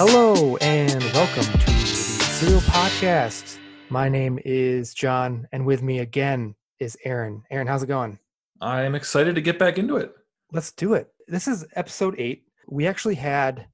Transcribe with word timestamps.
Hello 0.00 0.56
and 0.58 1.02
welcome 1.12 1.42
to 1.42 1.66
the 1.66 1.84
Serial 1.84 2.60
Podcast. 2.60 3.58
My 3.90 4.08
name 4.08 4.38
is 4.44 4.94
John, 4.94 5.48
and 5.50 5.66
with 5.66 5.82
me 5.82 5.98
again 5.98 6.54
is 6.78 6.96
Aaron. 7.04 7.42
Aaron, 7.50 7.66
how's 7.66 7.82
it 7.82 7.88
going? 7.88 8.20
I'm 8.60 8.94
excited 8.94 9.34
to 9.34 9.40
get 9.40 9.58
back 9.58 9.76
into 9.76 9.96
it. 9.96 10.14
Let's 10.52 10.70
do 10.70 10.94
it. 10.94 11.08
This 11.26 11.48
is 11.48 11.66
episode 11.74 12.14
eight. 12.16 12.44
We 12.68 12.86
actually 12.86 13.16
had 13.16 13.66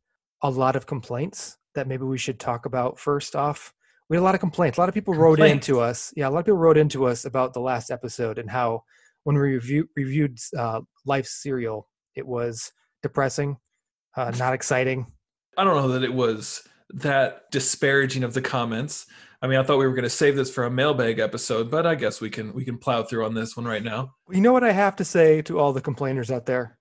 a 0.43 0.49
lot 0.49 0.77
of 0.77 0.87
complaints 0.87 1.59
that 1.75 1.87
maybe 1.89 2.05
we 2.05 2.17
should 2.17 2.41
talk 2.41 2.65
about 2.65 2.99
first 2.99 3.37
off. 3.37 3.75
We 4.09 4.17
had 4.17 4.23
a 4.23 4.25
lot 4.25 4.35
of 4.35 4.41
complaints. 4.41 4.79
A 4.79 4.81
lot 4.81 4.89
of 4.89 4.95
people 4.95 5.13
wrote 5.13 5.37
Complaints? 5.37 5.69
into 5.69 5.81
us. 5.81 6.11
Yeah, 6.17 6.29
a 6.29 6.31
lot 6.31 6.39
of 6.39 6.47
people 6.47 6.57
wrote 6.57 6.79
into 6.79 7.05
us 7.05 7.27
about 7.27 7.53
the 7.53 7.61
last 7.61 7.91
episode 7.91 8.39
and 8.39 8.49
how 8.49 8.85
when 9.25 9.37
we 9.37 9.43
review, 9.43 9.91
reviewed 9.95 10.39
uh, 10.57 10.81
Life 11.05 11.27
Cereal, 11.27 11.87
it 12.17 12.27
was 12.27 12.73
depressing, 13.03 13.59
uh, 14.17 14.33
not 14.39 14.55
exciting. 14.55 15.09
I 15.57 15.65
don't 15.65 15.77
know 15.77 15.89
that 15.89 16.03
it 16.05 16.13
was 16.13 16.67
that 16.91 17.51
disparaging 17.51 18.25
of 18.25 18.35
the 18.35 18.43
comments. 18.43 19.07
I 19.43 19.47
mean, 19.47 19.59
I 19.59 19.63
thought 19.63 19.79
we 19.79 19.87
were 19.87 19.95
going 19.95 20.05
to 20.05 20.11
save 20.11 20.37
this 20.37 20.51
for 20.51 20.65
a 20.65 20.71
mailbag 20.71 21.19
episode, 21.19 21.71
but 21.71 21.87
I 21.87 21.95
guess 21.95 22.21
we 22.21 22.31
can 22.31 22.53
we 22.55 22.65
can 22.65 22.79
plow 22.79 23.03
through 23.03 23.25
on 23.27 23.35
this 23.35 23.57
one 23.57 23.67
right 23.67 23.83
now. 23.83 24.15
You 24.31 24.41
know 24.41 24.53
what 24.53 24.65
I 24.65 24.73
have 24.73 24.97
to 24.97 25.05
say 25.05 25.43
to 25.43 25.59
all 25.59 25.73
the 25.73 25.81
complainers 25.83 26.31
out 26.31 26.47
there? 26.47 26.79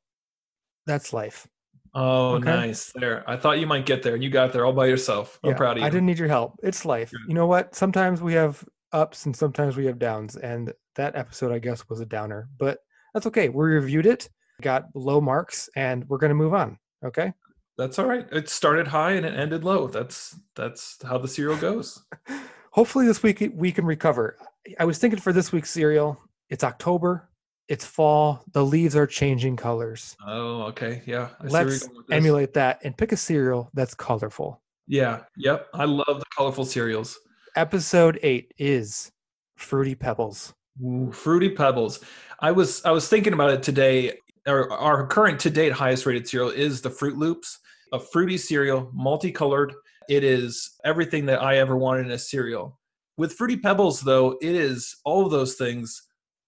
That's 0.86 1.14
life. 1.14 1.48
Oh, 1.96 2.36
Okay. 2.36 2.46
nice. 2.50 2.92
There. 2.96 3.24
I 3.30 3.38
thought 3.38 3.60
you 3.60 3.68
might 3.68 3.86
get 3.86 4.02
there, 4.02 4.16
and 4.16 4.24
you 4.24 4.30
got 4.30 4.52
there 4.54 4.66
all 4.66 4.74
by 4.74 4.88
yourself. 4.88 5.40
I'm 5.44 5.52
Yeah, 5.52 5.58
proud 5.58 5.72
of 5.78 5.82
you. 5.82 5.86
I 5.86 5.90
didn't 5.90 6.08
need 6.08 6.18
your 6.20 6.28
help. 6.28 6.60
It's 6.64 6.86
life. 6.86 7.12
Good. 7.12 7.22
You 7.28 7.34
know 7.36 7.46
what? 7.48 7.76
Sometimes 7.76 8.22
we 8.22 8.34
have 8.34 8.64
ups 8.94 9.26
and 9.26 9.36
sometimes 9.36 9.76
we 9.76 9.86
have 9.86 10.00
downs. 10.00 10.36
And 10.36 10.74
that 10.96 11.16
episode, 11.16 11.52
I 11.52 11.60
guess, 11.60 11.88
was 11.90 12.00
a 12.00 12.06
downer, 12.06 12.48
but 12.58 12.80
that's 13.14 13.26
okay. 13.28 13.50
We 13.50 13.66
reviewed 13.66 14.06
it, 14.06 14.30
got 14.62 14.86
low 14.96 15.20
marks, 15.22 15.70
and 15.76 16.08
we're 16.08 16.18
going 16.18 16.30
to 16.30 16.36
move 16.36 16.54
on. 16.54 16.78
Okay. 17.06 17.34
That's 17.78 17.98
all 17.98 18.06
right. 18.06 18.28
It 18.32 18.50
started 18.50 18.88
high 18.88 19.12
and 19.14 19.26
it 19.26 19.34
ended 19.38 19.64
low. 19.64 19.88
That's 19.88 20.36
that's 20.56 20.98
how 21.04 21.18
the 21.18 21.28
cereal 21.28 21.58
goes. 21.58 22.02
Hopefully, 22.72 23.06
this 23.06 23.24
week 23.24 23.52
we 23.56 23.72
can 23.72 23.86
recover. 23.86 24.38
I 24.80 24.86
was 24.86 24.98
thinking 24.98 25.20
for 25.20 25.34
this 25.34 25.52
week's 25.52 25.70
cereal, 25.70 26.20
it's 26.50 26.64
October, 26.64 27.30
it's 27.68 27.86
fall, 27.86 28.44
the 28.52 28.64
leaves 28.64 28.96
are 28.96 29.08
changing 29.08 29.58
colors. 29.58 30.16
Oh, 30.26 30.64
okay. 30.64 31.02
Yeah. 31.06 31.30
I 31.40 31.48
see 31.48 31.52
where 31.54 31.62
you're 31.62 31.72
Let's 31.72 31.88
going 31.88 31.98
with 31.98 32.08
this. 32.08 32.18
emulate 32.18 32.54
that 32.54 32.80
and 32.84 32.98
pick 32.98 33.12
a 33.12 33.18
cereal 33.18 33.70
that's 33.74 33.94
colorful. 33.94 34.62
Yeah. 34.88 35.22
Yep. 35.38 35.68
I 35.74 35.86
love 35.86 36.20
the 36.20 36.26
colorful 36.36 36.66
cereals. 36.66 37.18
Episode 37.56 38.20
eight 38.24 38.54
is 38.58 39.12
Fruity 39.58 39.96
Pebbles. 39.96 40.54
Ooh, 40.84 41.12
fruity 41.12 41.50
pebbles. 41.50 42.00
I 42.40 42.52
was 42.52 42.84
I 42.84 42.92
was 42.92 43.08
thinking 43.08 43.34
about 43.34 43.52
it 43.52 43.62
today. 43.64 44.18
Our, 44.48 44.72
our 44.72 45.08
current 45.08 45.40
to 45.42 45.50
date 45.50 45.72
highest 45.72 46.06
rated 46.06 46.28
cereal 46.28 46.50
is 46.50 46.82
the 46.82 46.90
Froot 46.90 47.16
Loops, 47.16 47.60
a 47.94 48.00
fruity 48.00 48.38
cereal, 48.38 48.90
multicolored. 48.94 49.74
It 50.10 50.24
is 50.24 50.72
everything 50.84 51.26
that 51.28 51.42
I 51.42 51.58
ever 51.58 51.78
wanted 51.78 52.08
in 52.08 52.12
a 52.12 52.18
cereal. 52.18 52.80
With 53.16 53.34
Fruity 53.34 53.56
Pebbles, 53.56 54.02
though, 54.02 54.38
it 54.42 54.56
is 54.56 54.98
all 55.06 55.24
of 55.24 55.32
those 55.32 55.54
things 55.54 56.02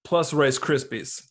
plus 0.03 0.33
Rice 0.33 0.57
Krispies, 0.57 1.21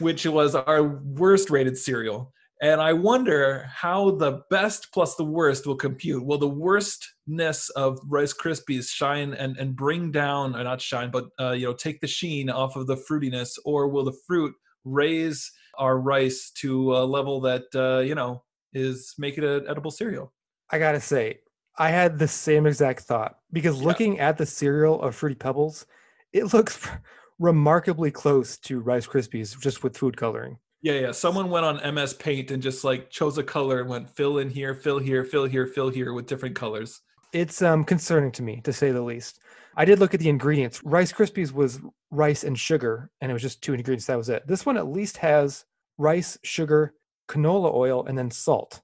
which 0.00 0.26
was 0.26 0.56
our 0.56 0.82
worst 0.82 1.48
rated 1.48 1.78
cereal. 1.78 2.32
And 2.60 2.80
I 2.80 2.92
wonder 2.92 3.68
how 3.72 4.12
the 4.12 4.42
best 4.50 4.88
plus 4.92 5.14
the 5.14 5.24
worst 5.24 5.66
will 5.66 5.76
compute. 5.76 6.24
Will 6.24 6.38
the 6.38 6.48
worstness 6.48 7.68
of 7.70 7.98
Rice 8.08 8.34
Krispies 8.34 8.88
shine 8.88 9.34
and, 9.34 9.56
and 9.56 9.76
bring 9.76 10.10
down, 10.10 10.56
or 10.56 10.64
not 10.64 10.80
shine, 10.80 11.10
but 11.10 11.26
uh, 11.40 11.52
you 11.52 11.66
know, 11.66 11.74
take 11.74 12.00
the 12.00 12.06
sheen 12.06 12.50
off 12.50 12.74
of 12.74 12.86
the 12.86 12.96
fruitiness, 12.96 13.58
or 13.64 13.88
will 13.88 14.04
the 14.04 14.18
fruit 14.26 14.54
raise 14.84 15.50
our 15.78 15.98
rice 15.98 16.50
to 16.56 16.96
a 16.96 17.04
level 17.04 17.40
that 17.40 17.64
uh, 17.74 18.00
you 18.00 18.14
know 18.14 18.42
is 18.74 19.14
make 19.18 19.38
it 19.38 19.44
an 19.44 19.66
edible 19.68 19.90
cereal? 19.90 20.32
I 20.70 20.78
gotta 20.78 21.00
say, 21.00 21.38
I 21.78 21.90
had 21.90 22.18
the 22.18 22.28
same 22.28 22.66
exact 22.66 23.00
thought 23.00 23.36
because 23.52 23.78
Yeah. 23.80 23.86
looking 23.86 24.20
at 24.20 24.38
the 24.38 24.46
cereal 24.46 25.00
of 25.02 25.14
Fruity 25.14 25.34
Pebbles, 25.36 25.86
it 26.32 26.52
looks 26.52 26.86
remarkably 27.38 28.10
close 28.10 28.56
to 28.58 28.80
Rice 28.80 29.06
Krispies 29.06 29.58
just 29.60 29.82
with 29.82 29.96
food 29.96 30.16
coloring. 30.16 30.58
Yeah, 30.82 30.94
yeah. 30.94 31.12
Someone 31.12 31.50
went 31.50 31.64
on 31.64 31.94
MS 31.94 32.14
Paint 32.14 32.50
and 32.50 32.62
just 32.62 32.84
like 32.84 33.10
chose 33.10 33.38
a 33.38 33.42
color 33.42 33.80
and 33.80 33.88
went 33.88 34.10
fill 34.10 34.38
in 34.38 34.50
here, 34.50 34.74
fill 34.74 34.98
here, 34.98 35.24
fill 35.24 35.46
here, 35.46 35.66
fill 35.66 35.88
here 35.88 36.12
with 36.12 36.26
different 36.26 36.54
colors. 36.54 37.00
It's 37.32 37.62
um, 37.62 37.84
concerning 37.84 38.30
to 38.32 38.42
me, 38.42 38.60
to 38.64 38.72
say 38.72 38.92
the 38.92 39.02
least. 39.02 39.40
I 39.76 39.84
did 39.84 39.98
look 39.98 40.14
at 40.14 40.20
the 40.20 40.28
ingredients. 40.28 40.80
Rice 40.84 41.12
Krispies 41.12 41.50
was 41.52 41.80
rice 42.12 42.44
and 42.44 42.56
sugar, 42.56 43.10
and 43.20 43.30
it 43.30 43.32
was 43.32 43.42
just 43.42 43.62
two 43.62 43.74
ingredients. 43.74 44.06
That 44.06 44.18
was 44.18 44.28
it. 44.28 44.46
This 44.46 44.64
one 44.64 44.76
at 44.76 44.86
least 44.86 45.16
has 45.16 45.64
rice, 45.98 46.38
sugar, 46.44 46.94
canola 47.28 47.72
oil, 47.74 48.06
and 48.06 48.16
then 48.16 48.30
salt. 48.30 48.80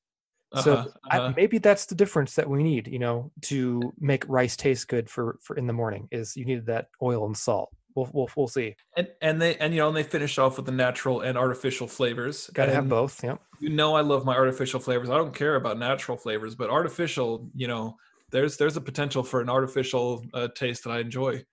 So 0.62 0.74
Uh-huh, 0.74 0.88
I, 1.10 1.18
uh-huh. 1.18 1.32
maybe 1.36 1.58
that's 1.58 1.86
the 1.86 1.94
difference 1.94 2.34
that 2.34 2.48
we 2.50 2.64
need, 2.64 2.88
you 2.88 2.98
know, 2.98 3.30
to 3.42 3.92
make 4.00 4.28
rice 4.28 4.56
taste 4.56 4.88
good 4.88 5.08
for 5.08 5.38
for 5.40 5.56
in 5.56 5.66
the 5.66 5.72
morning. 5.72 6.08
Is 6.10 6.36
you 6.36 6.44
need 6.44 6.66
that 6.66 6.88
oil 7.00 7.24
and 7.26 7.36
salt. 7.36 7.70
We'll 7.94 8.08
we'll, 8.12 8.28
we'll 8.36 8.48
see. 8.48 8.74
and 8.96 9.08
and 9.22 9.40
they 9.40 9.56
and 9.56 9.72
you 9.72 9.80
know 9.80 9.88
and 9.88 9.96
they 9.96 10.02
finish 10.02 10.38
off 10.38 10.56
with 10.56 10.66
the 10.66 10.72
natural 10.72 11.20
and 11.20 11.38
artificial 11.38 11.86
flavors. 11.86 12.50
Got 12.52 12.66
to 12.66 12.74
have 12.74 12.88
both. 12.88 13.22
Yep. 13.22 13.40
You 13.60 13.70
know 13.70 13.94
I 13.94 14.00
love 14.00 14.24
my 14.24 14.34
artificial 14.34 14.80
flavors. 14.80 15.10
I 15.10 15.16
don't 15.16 15.34
care 15.34 15.56
about 15.56 15.78
natural 15.78 16.16
flavors, 16.16 16.54
but 16.56 16.70
artificial, 16.70 17.48
you 17.54 17.68
know, 17.68 17.96
there's 18.30 18.56
there's 18.56 18.76
a 18.76 18.80
potential 18.80 19.22
for 19.22 19.40
an 19.40 19.48
artificial 19.50 20.24
uh, 20.34 20.48
taste 20.54 20.84
that 20.84 20.90
I 20.90 20.98
enjoy. 21.00 21.44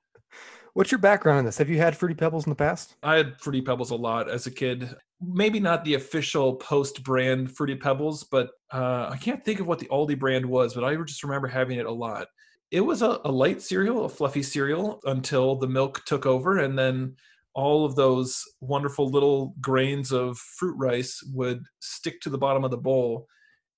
What's 0.77 0.91
your 0.91 0.99
background 0.99 1.39
on 1.39 1.45
this? 1.45 1.57
Have 1.57 1.71
you 1.71 1.79
had 1.79 1.97
fruity 1.97 2.13
pebbles 2.13 2.45
in 2.45 2.51
the 2.51 2.55
past? 2.55 2.97
I 3.01 3.15
had 3.15 3.41
Fruity 3.41 3.63
Pebbles 3.63 3.89
a 3.89 3.95
lot 3.95 4.29
as 4.29 4.45
a 4.45 4.51
kid. 4.51 4.95
Maybe 5.19 5.59
not 5.59 5.83
the 5.83 5.95
official 5.95 6.53
post 6.57 7.03
brand 7.03 7.51
Fruity 7.51 7.73
Pebbles, 7.73 8.25
but 8.25 8.51
uh, 8.71 9.09
I 9.11 9.17
can't 9.17 9.43
think 9.43 9.59
of 9.59 9.65
what 9.65 9.79
the 9.79 9.87
Aldi 9.87 10.19
brand 10.19 10.45
was, 10.45 10.75
but 10.75 10.83
I 10.83 10.95
just 10.97 11.23
remember 11.23 11.47
having 11.47 11.79
it 11.79 11.87
a 11.87 11.91
lot. 11.91 12.27
It 12.69 12.81
was 12.81 13.01
a, 13.01 13.19
a 13.25 13.31
light 13.31 13.59
cereal, 13.59 14.05
a 14.05 14.09
fluffy 14.09 14.43
cereal, 14.43 14.99
until 15.05 15.55
the 15.55 15.67
milk 15.67 16.05
took 16.05 16.27
over, 16.27 16.59
and 16.59 16.77
then 16.77 17.15
all 17.55 17.83
of 17.83 17.95
those 17.95 18.43
wonderful 18.61 19.09
little 19.09 19.55
grains 19.59 20.11
of 20.11 20.37
fruit 20.37 20.75
rice 20.77 21.23
would 21.33 21.63
stick 21.79 22.21
to 22.21 22.29
the 22.29 22.37
bottom 22.37 22.63
of 22.63 22.69
the 22.69 22.77
bowl. 22.77 23.25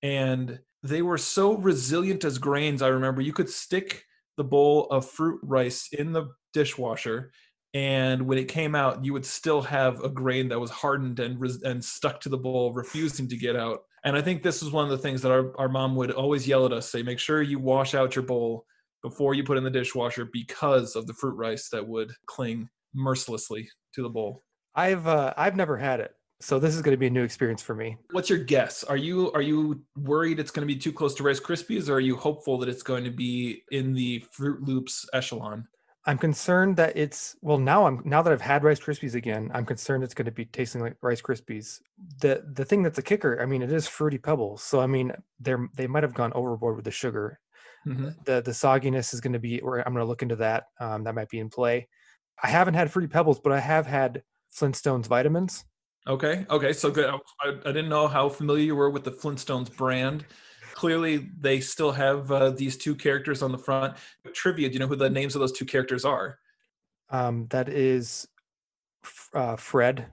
And 0.02 0.58
they 0.82 1.00
were 1.00 1.16
so 1.16 1.56
resilient 1.56 2.26
as 2.26 2.36
grains. 2.36 2.82
I 2.82 2.88
remember 2.88 3.22
you 3.22 3.32
could 3.32 3.48
stick 3.48 4.04
the 4.36 4.44
bowl 4.44 4.86
of 4.90 5.08
fruit 5.08 5.40
rice 5.42 5.88
in 5.92 6.12
the 6.12 6.28
dishwasher 6.52 7.32
and 7.72 8.22
when 8.26 8.38
it 8.38 8.48
came 8.48 8.74
out 8.74 9.04
you 9.04 9.12
would 9.12 9.24
still 9.24 9.62
have 9.62 10.02
a 10.02 10.08
grain 10.08 10.48
that 10.48 10.58
was 10.58 10.70
hardened 10.70 11.20
and 11.20 11.40
res- 11.40 11.62
and 11.62 11.84
stuck 11.84 12.20
to 12.20 12.28
the 12.28 12.36
bowl 12.36 12.72
refusing 12.72 13.28
to 13.28 13.36
get 13.36 13.56
out. 13.56 13.80
And 14.04 14.16
i 14.16 14.22
think 14.22 14.42
this 14.42 14.62
was 14.62 14.72
one 14.72 14.84
of 14.84 14.90
the 14.90 14.98
things 14.98 15.22
that 15.22 15.32
our, 15.32 15.56
our 15.58 15.68
mom 15.68 15.94
would 15.96 16.10
always 16.10 16.48
yell 16.48 16.66
at 16.66 16.72
us 16.72 16.90
say 16.90 17.02
make 17.02 17.18
sure 17.18 17.42
you 17.42 17.58
wash 17.58 17.94
out 17.94 18.16
your 18.16 18.24
bowl 18.24 18.64
before 19.02 19.34
you 19.34 19.44
put 19.44 19.56
in 19.56 19.64
the 19.64 19.70
dishwasher 19.70 20.28
because 20.32 20.96
of 20.96 21.06
the 21.06 21.14
fruit 21.14 21.34
rice 21.34 21.68
that 21.70 21.86
would 21.86 22.12
cling 22.26 22.68
mercilessly 22.94 23.68
to 23.94 24.02
the 24.02 24.08
bowl. 24.08 24.42
I've 24.74 25.06
uh, 25.06 25.34
I've 25.36 25.56
never 25.56 25.76
had 25.76 26.00
it, 26.00 26.12
so 26.40 26.58
this 26.58 26.74
is 26.74 26.82
going 26.82 26.92
to 26.92 26.98
be 26.98 27.06
a 27.06 27.10
new 27.10 27.22
experience 27.22 27.62
for 27.62 27.74
me. 27.74 27.96
what's 28.12 28.30
your 28.30 28.38
guess? 28.38 28.84
Are 28.84 28.96
you 28.96 29.32
are 29.32 29.42
you 29.42 29.82
worried 29.96 30.38
it's 30.38 30.50
going 30.50 30.66
to 30.66 30.72
be 30.72 30.78
too 30.78 30.92
close 30.92 31.14
to 31.14 31.22
rice 31.22 31.40
krispies 31.40 31.88
or 31.88 31.94
are 31.94 32.00
you 32.00 32.16
hopeful 32.16 32.58
that 32.58 32.68
it's 32.68 32.82
going 32.82 33.04
to 33.04 33.10
be 33.10 33.62
in 33.70 33.94
the 33.94 34.24
froot 34.36 34.66
loops 34.66 35.06
echelon 35.12 35.66
I'm 36.06 36.16
concerned 36.16 36.76
that 36.76 36.96
it's 36.96 37.36
well 37.42 37.58
now 37.58 37.86
I'm 37.86 38.00
now 38.04 38.22
that 38.22 38.32
I've 38.32 38.40
had 38.40 38.64
Rice 38.64 38.80
Krispies 38.80 39.14
again, 39.14 39.50
I'm 39.52 39.66
concerned 39.66 40.02
it's 40.02 40.14
going 40.14 40.26
to 40.26 40.30
be 40.32 40.46
tasting 40.46 40.80
like 40.80 40.96
Rice 41.02 41.20
Krispies. 41.20 41.80
The 42.20 42.42
the 42.54 42.64
thing 42.64 42.82
that's 42.82 42.98
a 42.98 43.02
kicker, 43.02 43.40
I 43.40 43.46
mean, 43.46 43.60
it 43.62 43.70
is 43.70 43.86
fruity 43.86 44.18
pebbles, 44.18 44.62
so 44.62 44.80
I 44.80 44.86
mean, 44.86 45.12
they're 45.40 45.68
they 45.74 45.86
might 45.86 46.02
have 46.02 46.14
gone 46.14 46.32
overboard 46.32 46.76
with 46.76 46.86
the 46.86 46.90
sugar. 46.90 47.38
Mhm. 47.86 48.24
The 48.24 48.40
the 48.40 48.50
sogginess 48.52 49.12
is 49.12 49.20
going 49.20 49.34
to 49.34 49.38
be, 49.38 49.60
or 49.60 49.78
I'm 49.78 49.92
going 49.92 50.04
to 50.04 50.08
look 50.08 50.22
into 50.22 50.36
that. 50.36 50.64
Um, 50.80 51.04
that 51.04 51.14
might 51.14 51.28
be 51.28 51.38
in 51.38 51.50
play. 51.50 51.88
I 52.42 52.48
haven't 52.48 52.74
had 52.74 52.90
fruity 52.90 53.08
pebbles, 53.08 53.38
but 53.40 53.52
I 53.52 53.60
have 53.60 53.86
had 53.86 54.22
Flintstones 54.54 55.06
vitamins. 55.06 55.64
Okay. 56.06 56.46
Okay. 56.48 56.72
So 56.72 56.90
good. 56.90 57.10
I 57.42 57.48
I 57.48 57.72
didn't 57.72 57.90
know 57.90 58.08
how 58.08 58.28
familiar 58.28 58.64
you 58.64 58.76
were 58.76 58.90
with 58.90 59.04
the 59.04 59.12
Flintstones 59.12 59.74
brand. 59.74 60.24
Clearly, 60.80 61.28
they 61.38 61.60
still 61.60 61.92
have 61.92 62.32
uh, 62.32 62.48
these 62.52 62.74
two 62.78 62.94
characters 62.94 63.42
on 63.42 63.52
the 63.52 63.58
front. 63.58 63.98
Trivia: 64.32 64.66
Do 64.66 64.72
you 64.72 64.78
know 64.78 64.86
who 64.86 64.96
the 64.96 65.10
names 65.10 65.34
of 65.34 65.40
those 65.40 65.52
two 65.52 65.66
characters 65.66 66.06
are? 66.06 66.38
Um, 67.10 67.46
that 67.50 67.68
is 67.68 68.26
uh, 69.34 69.56
Fred, 69.56 70.06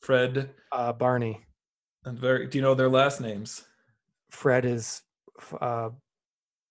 Fred 0.00 0.48
uh, 0.72 0.94
Barney. 0.94 1.44
and 2.06 2.18
very. 2.18 2.46
Do 2.46 2.56
you 2.56 2.62
know 2.62 2.74
their 2.74 2.88
last 2.88 3.20
names? 3.20 3.64
Fred 4.30 4.64
is 4.64 5.02
uh, 5.60 5.90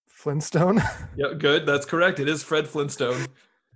Flintstone, 0.07 0.81
Yeah, 1.16 1.33
good. 1.38 1.68
That's 1.68 1.86
correct. 1.86 2.19
It 2.19 2.28
is 2.28 2.42
Fred 2.42 2.68
Flintstone. 2.68 3.28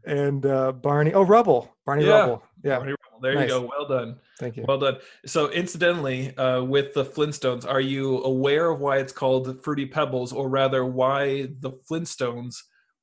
and 0.08 0.44
uh, 0.44 0.72
Barney. 0.72 1.14
Oh, 1.14 1.22
Rubble. 1.22 1.72
Barney 1.86 2.06
Yeah. 2.08 2.14
Rubble. 2.22 2.44
Yeah. 2.64 2.78
Barney 2.78 2.96
Rubble. 3.06 3.11
There 3.22 3.36
Nice. 3.36 3.44
you 3.50 3.60
go. 3.60 3.70
Well 3.78 3.88
done. 3.88 4.16
Thank 4.40 4.58
you. 4.58 4.66
Well 4.68 4.78
done. 4.80 4.98
So, 5.26 5.50
incidentally, 5.52 6.36
uh, 6.38 6.64
with 6.64 6.94
the 6.94 7.06
Flintstones, 7.06 7.68
are 7.68 7.82
you 7.82 8.24
aware 8.24 8.70
of 8.72 8.80
why 8.80 8.98
it's 8.98 9.14
called 9.14 9.64
Fruity 9.64 9.86
Pebbles, 9.86 10.34
or 10.34 10.50
rather, 10.50 10.86
why 10.86 11.50
the 11.60 11.72
Flintstones 11.90 12.56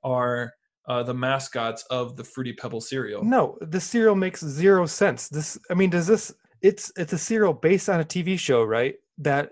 are 0.02 0.52
uh, 0.88 1.02
the 1.02 1.14
mascots 1.14 1.84
of 1.90 2.16
the 2.16 2.24
Fruity 2.24 2.52
Pebble 2.52 2.80
cereal? 2.80 3.22
No, 3.24 3.56
the 3.60 3.80
cereal 3.80 4.14
makes 4.16 4.40
zero 4.44 4.86
sense. 4.86 5.28
This, 5.28 5.58
I 5.70 5.74
mean, 5.74 5.90
does 5.90 6.06
this? 6.06 6.34
It's 6.62 6.90
it's 6.96 7.12
a 7.12 7.18
cereal 7.18 7.52
based 7.52 7.88
on 7.88 8.00
a 8.00 8.04
TV 8.04 8.38
show, 8.38 8.64
right? 8.64 8.96
That 9.18 9.50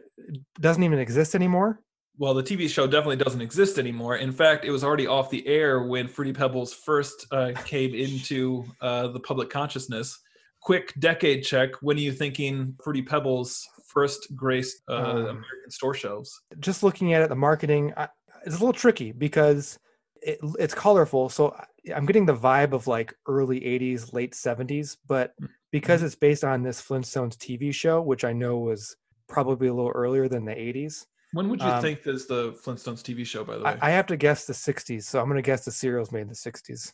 doesn't 0.61 0.83
even 0.83 0.99
exist 0.99 1.35
anymore. 1.37 1.81
well, 2.19 2.33
the 2.35 2.43
TV 2.43 2.69
show 2.69 2.87
definitely 2.87 3.17
doesn't 3.17 3.43
exist 3.43 3.79
anymore. 3.79 4.17
In 4.17 4.33
fact, 4.33 4.65
it 4.65 4.71
was 4.71 4.83
already 4.83 5.07
off 5.07 5.29
the 5.31 5.47
air 5.47 5.83
when 5.83 6.09
Fruity 6.09 6.33
Pebbles 6.33 6.73
first 6.73 7.27
uh, 7.31 7.53
came 7.65 7.95
into 7.95 8.65
uh, 8.81 9.09
the 9.09 9.21
public 9.21 9.51
consciousness. 9.51 10.19
Quick 10.67 10.93
decade 10.99 11.45
check. 11.45 11.71
When 11.81 11.97
are 11.97 12.01
you 12.01 12.11
thinking 12.13 12.75
Fruity 12.83 13.03
Pebbles 13.03 13.65
first 13.87 14.35
graced 14.35 14.83
uh, 14.89 14.95
Um, 14.97 15.17
American 15.39 15.71
store 15.71 15.95
shelves? 15.95 16.41
just 16.59 16.83
looking 16.83 17.15
at 17.15 17.23
it, 17.23 17.29
the 17.29 17.37
marketing 17.37 17.93
I, 17.97 18.09
it's 18.45 18.57
a 18.57 18.59
little 18.59 18.73
tricky 18.73 19.13
because 19.13 19.79
it, 20.23 20.39
it's 20.59 20.75
colorful. 20.75 21.29
So 21.29 21.55
I'm 21.95 22.05
getting 22.05 22.27
the 22.27 22.35
vibe 22.35 22.73
of 22.73 22.89
like 22.89 23.15
early 23.27 23.61
80s, 23.61 24.13
late 24.13 24.33
70s, 24.33 24.97
but 25.07 25.35
Mm, 25.41 25.49
because 25.71 26.03
it's 26.03 26.15
based 26.17 26.43
on 26.43 26.63
this 26.65 26.81
Flintstones 26.83 27.37
TV 27.37 27.73
show, 27.73 28.01
which 28.03 28.25
I 28.25 28.33
know 28.33 28.59
was 28.59 28.97
probably 29.29 29.69
a 29.69 29.75
little 29.75 29.93
earlier 29.93 30.27
than 30.29 30.45
the 30.45 30.55
80s, 30.55 31.07
When 31.33 31.49
would 31.49 31.61
you 31.63 31.69
Um, 31.69 31.83
think 31.83 32.07
is 32.09 32.27
the 32.27 32.53
Flintstones 32.65 33.03
TV 33.03 33.25
show? 33.25 33.45
By 33.45 33.57
the 33.59 33.65
way, 33.65 33.77
I, 33.81 33.89
I 33.89 33.91
have 33.91 34.07
to 34.07 34.17
guess 34.17 34.47
the 34.47 34.53
60s. 34.53 35.05
So 35.05 35.21
I'm 35.21 35.27
going 35.27 35.37
to 35.37 35.43
guess 35.51 35.65
the 35.65 35.71
cereals 35.83 36.11
made 36.11 36.23
in 36.23 36.29
the 36.29 36.35
60s. 36.49 36.93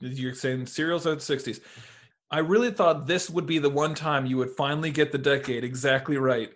You're 0.00 0.34
saying 0.34 0.66
cereals 0.66 1.06
are 1.06 1.14
the 1.14 1.20
60s. 1.36 1.60
I 2.32 2.38
really 2.38 2.70
thought 2.70 3.06
this 3.06 3.28
would 3.28 3.46
be 3.46 3.58
the 3.58 3.68
one 3.70 3.94
time 3.94 4.24
you 4.26 4.38
would 4.38 4.50
finally 4.56 4.90
get 4.90 5.12
the 5.12 5.18
decade 5.18 5.64
exactly 5.64 6.16
right. 6.16 6.50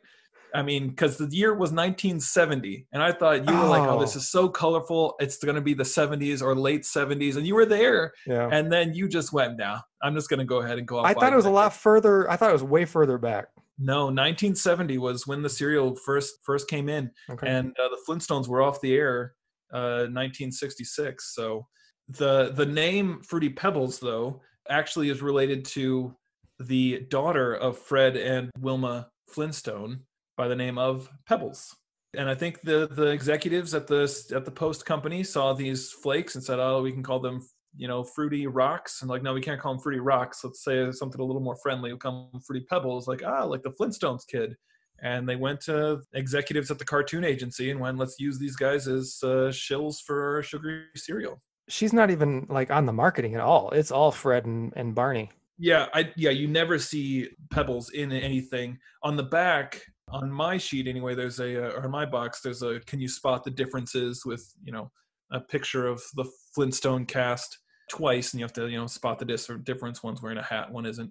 I 0.54 0.62
mean, 0.62 0.88
because 0.88 1.18
the 1.18 1.26
year 1.26 1.52
was 1.52 1.70
1970, 1.70 2.86
and 2.92 3.02
I 3.02 3.12
thought 3.12 3.46
you 3.46 3.54
were 3.58 3.66
like, 3.66 3.82
"Oh, 3.82 4.00
this 4.00 4.16
Oh. 4.16 4.18
is 4.20 4.30
so 4.30 4.48
colorful. 4.48 5.14
It's 5.20 5.36
going 5.36 5.56
to 5.56 5.60
be 5.60 5.74
the 5.74 5.84
70s 5.84 6.40
or 6.40 6.54
late 6.54 6.84
70s," 6.86 7.36
and 7.36 7.46
you 7.46 7.54
were 7.54 7.66
there, 7.66 8.12
Yeah. 8.26 8.48
and 8.50 8.72
then 8.72 8.94
you 8.94 9.06
just 9.06 9.34
went, 9.34 9.58
"Nah, 9.58 9.80
I'm 10.02 10.14
just 10.14 10.30
going 10.30 10.38
to 10.38 10.46
go 10.46 10.62
ahead 10.62 10.78
and 10.78 10.88
go." 10.88 10.98
Off 11.00 11.06
I 11.06 11.12
thought 11.14 11.32
it 11.32 11.36
was 11.36 11.44
a 11.44 11.50
lot 11.50 11.74
further. 11.74 12.30
I 12.30 12.36
thought 12.36 12.48
it 12.48 12.54
was 12.54 12.62
way 12.62 12.86
further 12.86 13.18
back. 13.18 13.48
No, 13.78 14.04
1970 14.08 14.96
was 14.96 15.26
when 15.26 15.42
the 15.42 15.50
cereal 15.50 15.94
first 15.96 16.36
first 16.42 16.68
came 16.68 16.88
in, 16.88 17.10
Okay. 17.28 17.46
and 17.48 17.76
uh, 17.78 17.88
the 17.90 17.98
Flintstones 18.08 18.48
were 18.48 18.62
off 18.62 18.80
the 18.80 18.94
air 18.94 19.34
uh, 19.74 20.06
1966. 20.08 21.34
So 21.34 21.66
the 22.08 22.52
the 22.54 22.64
name 22.66 23.20
Fruity 23.22 23.50
Pebbles 23.50 23.98
though 23.98 24.40
actually 24.70 25.08
is 25.08 25.22
related 25.22 25.64
to 25.66 26.14
the 26.58 27.00
daughter 27.10 27.54
of 27.54 27.78
Fred 27.78 28.16
and 28.16 28.50
Wilma 28.58 29.08
Flintstone 29.28 30.00
by 30.36 30.48
the 30.48 30.56
name 30.56 30.78
of 30.78 31.10
Pebbles. 31.26 31.74
And 32.16 32.30
I 32.30 32.34
think 32.34 32.62
the 32.62 32.88
the 32.90 33.08
executives 33.08 33.74
at 33.74 33.86
the 33.86 34.10
at 34.34 34.44
the 34.44 34.50
Post 34.50 34.86
company 34.86 35.22
saw 35.22 35.52
these 35.52 35.90
flakes 35.90 36.34
and 36.34 36.42
said, 36.42 36.58
"Oh, 36.58 36.82
we 36.82 36.92
can 36.92 37.02
call 37.02 37.20
them." 37.20 37.46
You 37.78 37.88
know, 37.88 38.02
fruity 38.02 38.46
rocks, 38.46 39.02
and 39.02 39.10
like, 39.10 39.22
no, 39.22 39.34
we 39.34 39.42
can't 39.42 39.60
call 39.60 39.74
them 39.74 39.82
fruity 39.82 40.00
rocks. 40.00 40.42
Let's 40.42 40.64
say 40.64 40.90
something 40.92 41.20
a 41.20 41.24
little 41.24 41.42
more 41.42 41.58
friendly. 41.62 41.90
We'll 41.90 41.98
call 41.98 42.30
them 42.32 42.40
fruity 42.40 42.64
pebbles, 42.70 43.06
like 43.06 43.22
ah, 43.22 43.44
like 43.44 43.62
the 43.62 43.72
Flintstones 43.72 44.26
kid 44.26 44.56
and 45.02 45.28
they 45.28 45.36
went 45.36 45.60
to 45.62 46.00
executives 46.14 46.70
at 46.70 46.78
the 46.78 46.84
cartoon 46.84 47.24
agency 47.24 47.70
and 47.70 47.80
went, 47.80 47.98
"Let's 47.98 48.18
use 48.18 48.38
these 48.38 48.56
guys 48.56 48.88
as 48.88 49.18
uh, 49.22 49.50
shills 49.50 50.00
for 50.00 50.42
sugary 50.42 50.84
cereal." 50.94 51.40
She's 51.68 51.92
not 51.92 52.10
even 52.10 52.46
like 52.48 52.70
on 52.70 52.86
the 52.86 52.92
marketing 52.92 53.34
at 53.34 53.40
all. 53.40 53.70
It's 53.70 53.90
all 53.90 54.12
Fred 54.12 54.46
and, 54.46 54.72
and 54.76 54.94
Barney. 54.94 55.30
Yeah, 55.58 55.86
I 55.94 56.12
yeah, 56.16 56.30
you 56.30 56.48
never 56.48 56.78
see 56.78 57.28
pebbles 57.50 57.90
in 57.90 58.12
anything 58.12 58.78
on 59.02 59.16
the 59.16 59.22
back. 59.22 59.80
On 60.08 60.30
my 60.30 60.56
sheet, 60.56 60.86
anyway, 60.86 61.14
there's 61.14 61.40
a 61.40 61.66
uh, 61.66 61.80
or 61.80 61.86
in 61.86 61.90
my 61.90 62.06
box, 62.06 62.40
there's 62.40 62.62
a. 62.62 62.78
Can 62.86 63.00
you 63.00 63.08
spot 63.08 63.42
the 63.42 63.50
differences 63.50 64.24
with 64.24 64.54
you 64.62 64.72
know 64.72 64.90
a 65.32 65.40
picture 65.40 65.86
of 65.86 66.02
the 66.14 66.24
Flintstone 66.54 67.06
cast 67.06 67.58
twice, 67.90 68.32
and 68.32 68.40
you 68.40 68.44
have 68.44 68.52
to 68.54 68.68
you 68.68 68.78
know 68.78 68.86
spot 68.86 69.18
the 69.18 69.24
difference. 69.64 70.02
One's 70.02 70.22
wearing 70.22 70.38
a 70.38 70.42
hat, 70.42 70.70
one 70.70 70.86
isn't. 70.86 71.10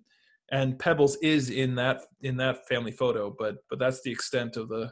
And 0.51 0.77
Pebbles 0.77 1.17
is 1.23 1.49
in 1.49 1.75
that 1.75 2.01
in 2.21 2.37
that 2.37 2.67
family 2.67 2.91
photo, 2.91 3.35
but 3.37 3.57
but 3.69 3.79
that's 3.79 4.01
the 4.03 4.11
extent 4.11 4.57
of 4.57 4.69
the 4.69 4.91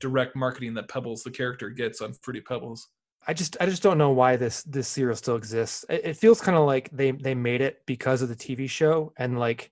direct 0.00 0.36
marketing 0.36 0.74
that 0.74 0.88
Pebbles, 0.88 1.22
the 1.22 1.30
character, 1.30 1.70
gets 1.70 2.00
on 2.00 2.12
Fruity 2.22 2.40
Pebbles. 2.40 2.88
I 3.26 3.32
just 3.34 3.56
I 3.60 3.66
just 3.66 3.82
don't 3.82 3.98
know 3.98 4.10
why 4.10 4.36
this 4.36 4.62
this 4.64 4.88
cereal 4.88 5.16
still 5.16 5.36
exists. 5.36 5.84
It, 5.88 6.04
it 6.04 6.16
feels 6.16 6.40
kind 6.40 6.56
of 6.56 6.66
like 6.66 6.90
they 6.90 7.12
they 7.12 7.34
made 7.34 7.60
it 7.60 7.82
because 7.86 8.22
of 8.22 8.28
the 8.28 8.36
TV 8.36 8.68
show 8.68 9.12
and 9.16 9.38
like 9.38 9.70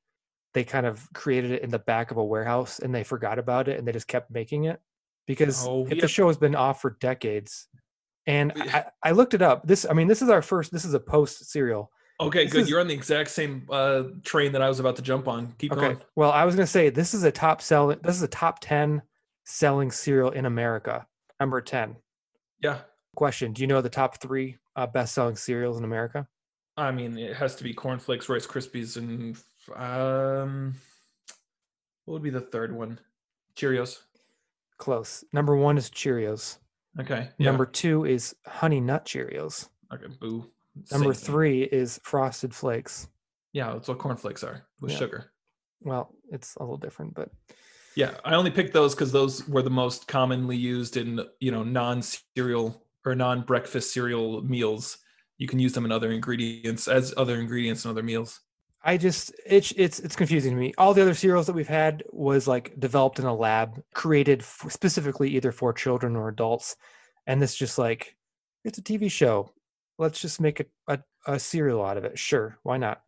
they 0.55 0.65
kind 0.65 0.87
of 0.87 1.09
created 1.13 1.51
it 1.53 1.63
in 1.63 1.71
the 1.71 1.79
back 1.79 2.11
of 2.11 2.17
a 2.17 2.25
warehouse 2.25 2.79
and 2.81 2.95
they 2.95 3.05
forgot 3.05 3.39
about 3.39 3.69
it 3.69 3.79
and 3.79 3.87
they 3.87 3.93
just 3.93 4.09
kept 4.09 4.31
making 4.31 4.65
it 4.65 4.81
because 5.27 5.67
Oh, 5.67 5.85
if 5.87 5.95
yeah. 5.95 6.01
the 6.03 6.09
show 6.09 6.27
has 6.29 6.37
been 6.37 6.55
off 6.57 6.81
for 6.81 6.97
decades 7.01 7.69
and. 8.27 8.53
I, 8.57 8.87
I 9.03 9.11
looked 9.13 9.35
it 9.35 9.43
up. 9.43 9.67
This 9.67 9.87
I 9.89 9.95
mean 9.95 10.09
this 10.09 10.23
is 10.23 10.29
our 10.29 10.43
first 10.43 10.73
this 10.73 10.85
is 10.85 10.95
a 10.95 11.01
post 11.01 11.51
cereal. 11.51 11.91
Okay, 12.21 12.45
This 12.45 12.53
good. 12.53 12.63
is- 12.63 12.71
You're 12.71 12.81
on 12.81 12.89
the 12.89 12.95
exact 12.95 13.31
same 13.31 13.67
uh, 13.71 14.03
train 14.25 14.53
that 14.53 14.61
I 14.63 14.69
was 14.69 14.79
about 14.79 14.95
to 14.97 15.03
jump 15.03 15.27
on. 15.27 15.53
Keep 15.59 15.73
Okay. 15.73 15.81
going. 15.81 16.01
Well, 16.17 16.31
I 16.33 16.45
was 16.45 16.55
gonna 16.55 16.67
say 16.67 16.91
this 16.91 17.15
is 17.15 17.25
a 17.25 17.33
top 17.33 17.63
selling 17.63 17.99
this 18.03 18.15
is 18.15 18.23
a 18.23 18.29
top 18.29 18.61
ten 18.61 19.03
selling 19.45 19.91
cereal 19.91 20.31
in 20.31 20.45
America. 20.47 21.07
Number 21.41 21.61
ten. 21.63 21.97
Yeah, 22.63 22.81
Question: 23.17 23.53
Do 23.53 23.63
you 23.63 23.67
know 23.67 23.81
the 23.83 23.89
top 23.91 24.19
three 24.19 24.57
uh, 24.77 24.87
best 24.87 25.15
selling 25.15 25.37
cereals 25.37 25.79
in 25.79 25.85
America? 25.85 26.27
I 26.77 26.93
mean, 26.93 27.19
it 27.19 27.37
has 27.37 27.57
to 27.57 27.65
be 27.65 27.75
cornflakes, 27.75 28.29
Rice 28.29 28.47
Krispies, 28.47 28.97
and 28.97 29.37
um, 29.77 30.75
what 32.05 32.15
would 32.15 32.23
be 32.23 32.31
the 32.31 32.41
third 32.41 32.75
one? 32.75 32.99
Cheerios. 33.57 33.99
Close. 34.79 35.25
Number 35.33 35.57
one 35.57 35.77
is 35.77 35.91
Cheerios. 35.91 36.59
Okay. 36.99 37.29
Yeah. 37.39 37.47
Number 37.47 37.67
two 37.67 38.05
is 38.07 38.35
Honey 38.47 38.81
Nut 38.81 39.05
Cheerios. 39.05 39.69
Okay. 39.93 40.07
Boo. 40.21 40.51
Number 40.91 41.13
Same 41.13 41.23
thing. 41.23 41.33
three 41.35 41.63
is 41.65 42.01
Frosted 42.05 42.55
Flakes. 42.55 43.09
Yeah, 43.53 43.73
that's 43.73 43.89
what 43.89 43.99
cornflakes 43.99 44.43
are 44.45 44.65
with 44.81 44.93
Yeah. 44.93 44.99
sugar. 44.99 45.33
Well, 45.83 46.15
it's 46.31 46.55
a 46.57 46.61
little 46.63 46.77
different, 46.79 47.15
but 47.15 47.31
Yeah, 47.97 48.17
I 48.25 48.35
only 48.37 48.53
picked 48.53 48.73
those 48.73 48.95
because 48.95 49.11
those 49.13 49.47
were 49.49 49.63
the 49.63 49.69
most 49.71 50.07
commonly 50.09 50.57
used 50.57 50.97
in 50.97 51.21
you 51.41 51.51
know 51.51 51.63
non-cereal 51.65 52.87
or 53.05 53.15
non-breakfast 53.15 53.93
cereal 53.93 54.43
meals. 54.43 54.99
You 55.39 55.47
can 55.47 55.59
use 55.59 55.73
them 55.73 55.85
in 55.85 55.93
other 55.93 56.13
ingredients 56.13 56.87
as 56.89 57.15
other 57.17 57.41
ingredients 57.41 57.85
in 57.85 57.91
other 57.91 58.03
meals. 58.03 58.41
I 58.83 58.97
just 58.97 59.33
it's 59.45 59.73
it's 59.77 59.99
it's 60.01 60.17
confusing 60.17 60.53
to 60.53 60.61
me. 60.61 60.73
All 60.79 60.95
the 60.95 61.03
other 61.03 61.15
cereals 61.15 61.47
that 61.47 61.53
we've 61.53 61.69
had 61.69 62.03
was 62.13 62.49
like 62.49 62.79
developed 62.81 63.19
in 63.19 63.27
a 63.27 63.35
lab, 63.35 63.83
created 63.95 64.43
specifically 64.43 65.31
either 65.31 65.53
for 65.53 65.73
children 65.73 66.17
or 66.17 66.29
adults, 66.29 66.77
and 67.27 67.43
this 67.43 67.55
just 67.55 67.79
like 67.79 68.17
it's 68.65 68.79
a 68.79 68.83
TV 68.83 69.11
show. 69.11 69.53
Let's 69.99 70.21
just 70.21 70.41
make 70.41 70.61
a, 70.61 70.67
a, 70.89 70.99
a 71.27 71.39
cereal 71.39 71.85
out 71.85 71.99
of 71.99 72.05
it. 72.05 72.19
Sure, 72.19 72.59
why 72.63 72.79
not? 72.79 73.03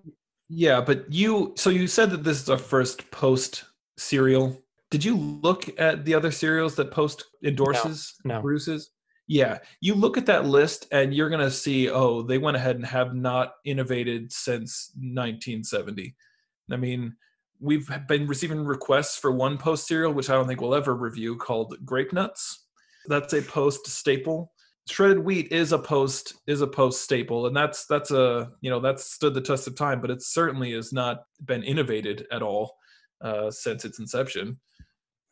Yeah, 0.50 0.82
but 0.82 1.10
you 1.10 1.54
so 1.56 1.70
you 1.70 1.86
said 1.86 2.10
that 2.10 2.22
this 2.22 2.42
is 2.42 2.50
our 2.50 2.58
first 2.58 3.10
post 3.10 3.64
cereal. 3.96 4.62
Did 4.90 5.02
you 5.02 5.16
look 5.16 5.70
at 5.80 6.04
the 6.04 6.12
other 6.12 6.30
cereals 6.30 6.74
that 6.74 6.90
post 6.90 7.24
endorses 7.42 8.14
no. 8.24 8.42
Bruce's? 8.42 8.90
Yeah, 9.26 9.58
you 9.80 9.94
look 9.94 10.18
at 10.18 10.26
that 10.26 10.46
list 10.46 10.86
and 10.92 11.14
you're 11.14 11.30
gonna 11.30 11.50
see, 11.50 11.88
oh, 11.88 12.22
they 12.22 12.38
went 12.38 12.56
ahead 12.56 12.76
and 12.76 12.86
have 12.86 13.14
not 13.14 13.54
innovated 13.64 14.32
since 14.32 14.90
1970. 14.96 16.14
I 16.70 16.76
mean, 16.76 17.14
we've 17.60 17.88
been 18.08 18.26
receiving 18.26 18.64
requests 18.64 19.18
for 19.18 19.30
one 19.30 19.56
post 19.56 19.86
cereal, 19.86 20.12
which 20.12 20.28
I 20.28 20.34
don't 20.34 20.46
think 20.46 20.60
we'll 20.60 20.74
ever 20.74 20.94
review, 20.94 21.36
called 21.36 21.76
Grape 21.84 22.12
Nuts. 22.12 22.66
That's 23.06 23.32
a 23.32 23.42
post 23.42 23.86
staple. 23.86 24.52
Shredded 24.88 25.20
wheat 25.20 25.52
is 25.52 25.72
a 25.72 25.78
post 25.78 26.34
is 26.48 26.60
a 26.60 26.66
post 26.66 27.02
staple, 27.02 27.46
and 27.46 27.56
that's 27.56 27.86
that's 27.86 28.10
a 28.10 28.50
you 28.60 28.70
know 28.70 28.80
that's 28.80 29.12
stood 29.12 29.32
the 29.32 29.40
test 29.40 29.68
of 29.68 29.76
time, 29.76 30.00
but 30.00 30.10
it 30.10 30.22
certainly 30.22 30.72
has 30.72 30.92
not 30.92 31.22
been 31.44 31.62
innovated 31.62 32.26
at 32.32 32.42
all 32.42 32.74
uh, 33.20 33.50
since 33.50 33.84
its 33.84 34.00
inception, 34.00 34.58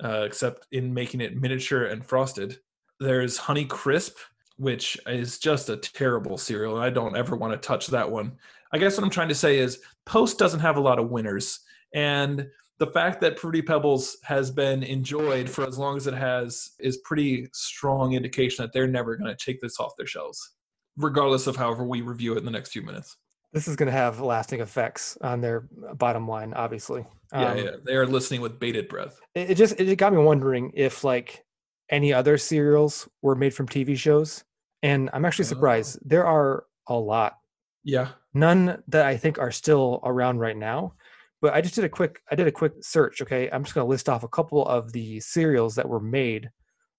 uh, 0.03 0.23
except 0.25 0.67
in 0.71 0.95
making 0.95 1.21
it 1.21 1.37
miniature 1.37 1.87
and 1.87 2.07
frosted. 2.07 2.59
There's 3.01 3.39
Honey 3.39 3.65
Crisp, 3.65 4.17
which 4.57 4.99
is 5.07 5.39
just 5.39 5.71
a 5.71 5.77
terrible 5.79 6.37
cereal, 6.39 6.77
and 6.77 6.85
I 6.85 6.91
don't 6.91 7.17
ever 7.17 7.35
want 7.35 7.53
to 7.53 7.67
touch 7.67 7.87
that 7.89 8.11
one. 8.11 8.33
I 8.73 8.79
guess 8.79 8.97
what 8.97 9.05
I'm 9.05 9.11
trying 9.11 9.29
to 9.29 9.35
say 9.35 9.59
is 9.59 9.81
Post 10.07 10.39
doesn't 10.39 10.61
have 10.61 10.77
a 10.77 10.81
lot 10.81 10.99
of 10.99 11.11
winners, 11.11 11.61
and 11.95 12.47
the 12.79 12.87
fact 12.87 13.21
that 13.21 13.39
Fruity 13.39 13.63
Pebbles 13.63 14.17
has 14.23 14.51
been 14.51 14.83
enjoyed 14.83 15.49
for 15.51 15.67
as 15.67 15.79
long 15.79 15.97
as 15.97 16.07
it 16.07 16.15
has 16.15 16.71
is 16.79 16.97
pretty 16.99 17.49
strong 17.53 18.15
indication 18.15 18.65
that 18.65 18.73
they're 18.73 18.87
never 18.87 19.17
going 19.17 19.35
to 19.35 19.45
take 19.45 19.61
this 19.61 19.79
off 19.79 19.93
their 19.99 20.07
shelves, 20.07 20.53
regardless 20.97 21.47
of 21.47 21.57
however 21.57 21.85
we 21.85 22.01
review 22.01 22.35
it 22.35 22.39
in 22.39 22.45
the 22.45 22.51
next 22.51 22.71
few 22.71 22.83
minutes. 22.83 23.17
This 23.53 23.67
is 23.67 23.77
going 23.77 23.89
to 23.89 23.93
have 23.93 24.21
lasting 24.21 24.61
effects 24.61 25.19
on 25.23 25.41
their 25.41 25.69
bottom 25.97 26.29
line, 26.29 26.55
obviously. 26.55 27.05
Yeah, 27.33 27.51
Um, 27.51 27.59
yeah, 27.59 27.71
they 27.85 27.97
are 27.97 28.07
listening 28.07 28.41
with 28.41 28.59
bated 28.59 28.89
breath. 28.89 29.21
It, 29.35 29.51
it 29.51 29.55
just 29.57 29.79
it 29.79 29.97
got 29.97 30.13
me 30.13 30.19
wondering 30.19 30.71
if 30.75 31.03
like 31.05 31.45
any 31.91 32.13
other 32.13 32.39
cereals 32.39 33.09
were 33.23 33.35
made 33.35 33.55
from 33.55 33.67
TV 33.69 33.97
shows, 33.97 34.45
and 34.83 35.11
I'm 35.13 35.25
actually 35.25 35.45
Oh. 35.47 35.49
surprised. 35.55 35.99
There 36.03 36.27
are 36.27 36.65
a 36.87 36.95
lot. 36.95 37.37
Yeah, 37.85 38.09
none 38.35 38.83
that 38.89 39.07
I 39.07 39.17
think 39.17 39.39
are 39.39 39.51
still 39.51 40.01
around 40.05 40.39
right 40.39 40.57
now. 40.57 40.95
But 41.43 41.55
I 41.55 41.63
just 41.63 41.75
did 41.75 41.85
a 41.85 41.89
quick 41.89 42.21
I 42.31 42.35
did 42.35 42.47
a 42.47 42.53
quick 42.53 42.75
search. 42.83 43.23
Okay, 43.23 43.49
I'm 43.51 43.65
just 43.65 43.75
going 43.75 43.85
to 43.87 43.89
list 43.89 44.09
off 44.09 44.23
a 44.25 44.29
couple 44.29 44.67
of 44.67 44.93
the 44.93 45.19
cereals 45.21 45.75
that 45.77 45.89
were 45.89 46.01
made 46.01 46.51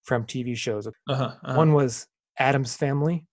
from 0.02 0.24
TV 0.24 0.56
shows. 0.56 0.86
uh-huh, 0.88 1.12
uh-huh. 1.14 1.54
One 1.54 1.72
was 1.74 2.08
Addams 2.38 2.74
Family. 2.74 3.24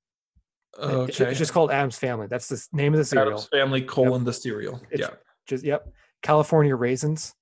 Okay. 0.78 1.26
It's 1.32 1.40
just 1.40 1.52
called 1.52 1.72
Addams 1.72 1.98
Family. 1.98 2.28
That's 2.28 2.48
the 2.48 2.64
name 2.72 2.94
of 2.94 3.00
the 3.00 3.06
cereal. 3.06 3.30
Addams 3.30 3.48
Family 3.48 3.82
colon 3.82 4.24
the 4.24 4.32
cereal. 4.34 4.76
It's- 4.92 5.00
yeah, 5.10 5.16
Just 5.48 5.64
yep. 5.66 5.88
California 6.22 6.76
Raisins, 6.76 7.34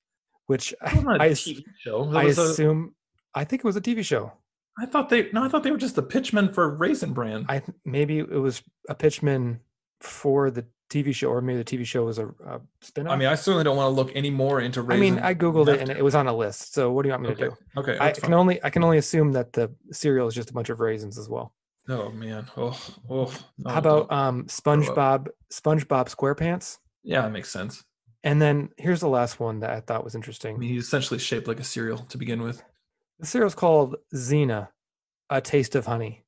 which 0.46 0.74
That 0.82 0.96
was 0.96 1.04
not 1.04 1.20
a 1.20 1.24
I, 1.26 1.28
ass- 1.32 1.44
TV 1.44 1.62
show. 1.78 2.10
That 2.12 2.18
I 2.20 2.24
assume 2.24 2.96
I 3.34 3.44
think 3.44 3.62
it 3.62 3.66
was 3.66 3.76
a 3.76 3.82
TV 3.82 4.04
show. 4.04 4.34
I 4.80 4.86
thought 4.86 5.10
they 5.10 5.30
no, 5.32 5.44
I 5.44 5.50
thought 5.50 5.64
they 5.64 5.72
were 5.72 5.78
just 5.78 5.96
the 5.96 6.04
pitchmen 6.04 6.54
for 6.54 6.70
Raisin 6.70 7.14
Bran. 7.14 7.46
I 7.50 7.64
maybe 7.84 8.20
it 8.20 8.30
was 8.30 8.62
a 8.90 8.96
pitchman 8.96 9.60
for 10.00 10.52
the 10.52 10.66
TV 10.90 11.14
show, 11.14 11.30
or 11.30 11.42
maybe 11.42 11.62
the 11.62 11.78
TV 11.78 11.86
show 11.86 12.06
was 12.06 12.18
a, 12.18 12.28
a 12.46 12.62
spin-off. 12.82 13.12
I 13.12 13.18
mean, 13.18 13.28
I 13.28 13.36
certainly 13.36 13.64
don't 13.64 13.76
want 13.76 13.88
to 13.88 14.02
look 14.02 14.16
any 14.16 14.30
more 14.30 14.62
into 14.62 14.82
Raisin 14.82 14.98
I 14.98 15.10
mean, 15.10 15.20
I 15.20 15.34
googled 15.34 15.68
it 15.68 15.82
and 15.82 15.90
it 15.90 16.04
was 16.04 16.16
on 16.16 16.28
a 16.28 16.36
list. 16.36 16.74
So 16.74 16.92
what 16.92 17.04
do 17.04 17.10
you 17.10 17.14
want 17.14 17.24
me 17.24 17.30
to 17.30 17.36
do? 17.36 17.58
okay. 17.76 17.98
I 17.98 18.08
that's 18.08 18.20
can 18.20 18.34
only 18.34 18.64
I 18.64 18.70
can 18.70 18.84
only 18.84 18.98
assume 18.98 19.32
that 19.34 19.54
the 19.54 19.72
cereal 19.92 20.28
is 20.28 20.36
just 20.36 20.50
a 20.50 20.54
bunch 20.54 20.70
of 20.70 20.80
raisins 20.80 21.18
as 21.18 21.28
well. 21.28 21.54
Oh 21.90 22.12
man. 22.12 22.48
Oh, 22.56 22.80
oh. 23.10 23.34
no, 23.58 23.72
How 23.72 23.80
about 23.80 24.12
um 24.12 24.46
SpongeBob 24.46 25.28
SpongeBob 25.52 26.14
SquarePants? 26.16 26.78
yeah, 27.04 27.22
that 27.22 27.32
makes 27.32 27.50
sense. 27.50 27.84
And 28.24 28.42
then 28.42 28.70
here's 28.78 29.00
the 29.00 29.10
last 29.10 29.40
one 29.40 29.62
that 29.62 29.70
I 29.70 29.80
thought 29.80 30.04
was 30.04 30.16
interesting. 30.16 30.56
I 30.56 30.60
mean, 30.60 30.70
he's 30.70 30.86
essentially 30.86 31.20
shaped 31.20 31.48
like 31.48 31.60
a 31.60 31.64
cereal 31.64 32.00
to 32.00 32.18
begin 32.18 32.42
with. 32.42 32.62
The 33.20 33.26
cereal's 33.26 33.56
called 33.56 33.96
Xena, 34.14 34.70
a 35.30 35.42
taste 35.42 35.76
of 35.76 35.86
honey. 35.86 36.24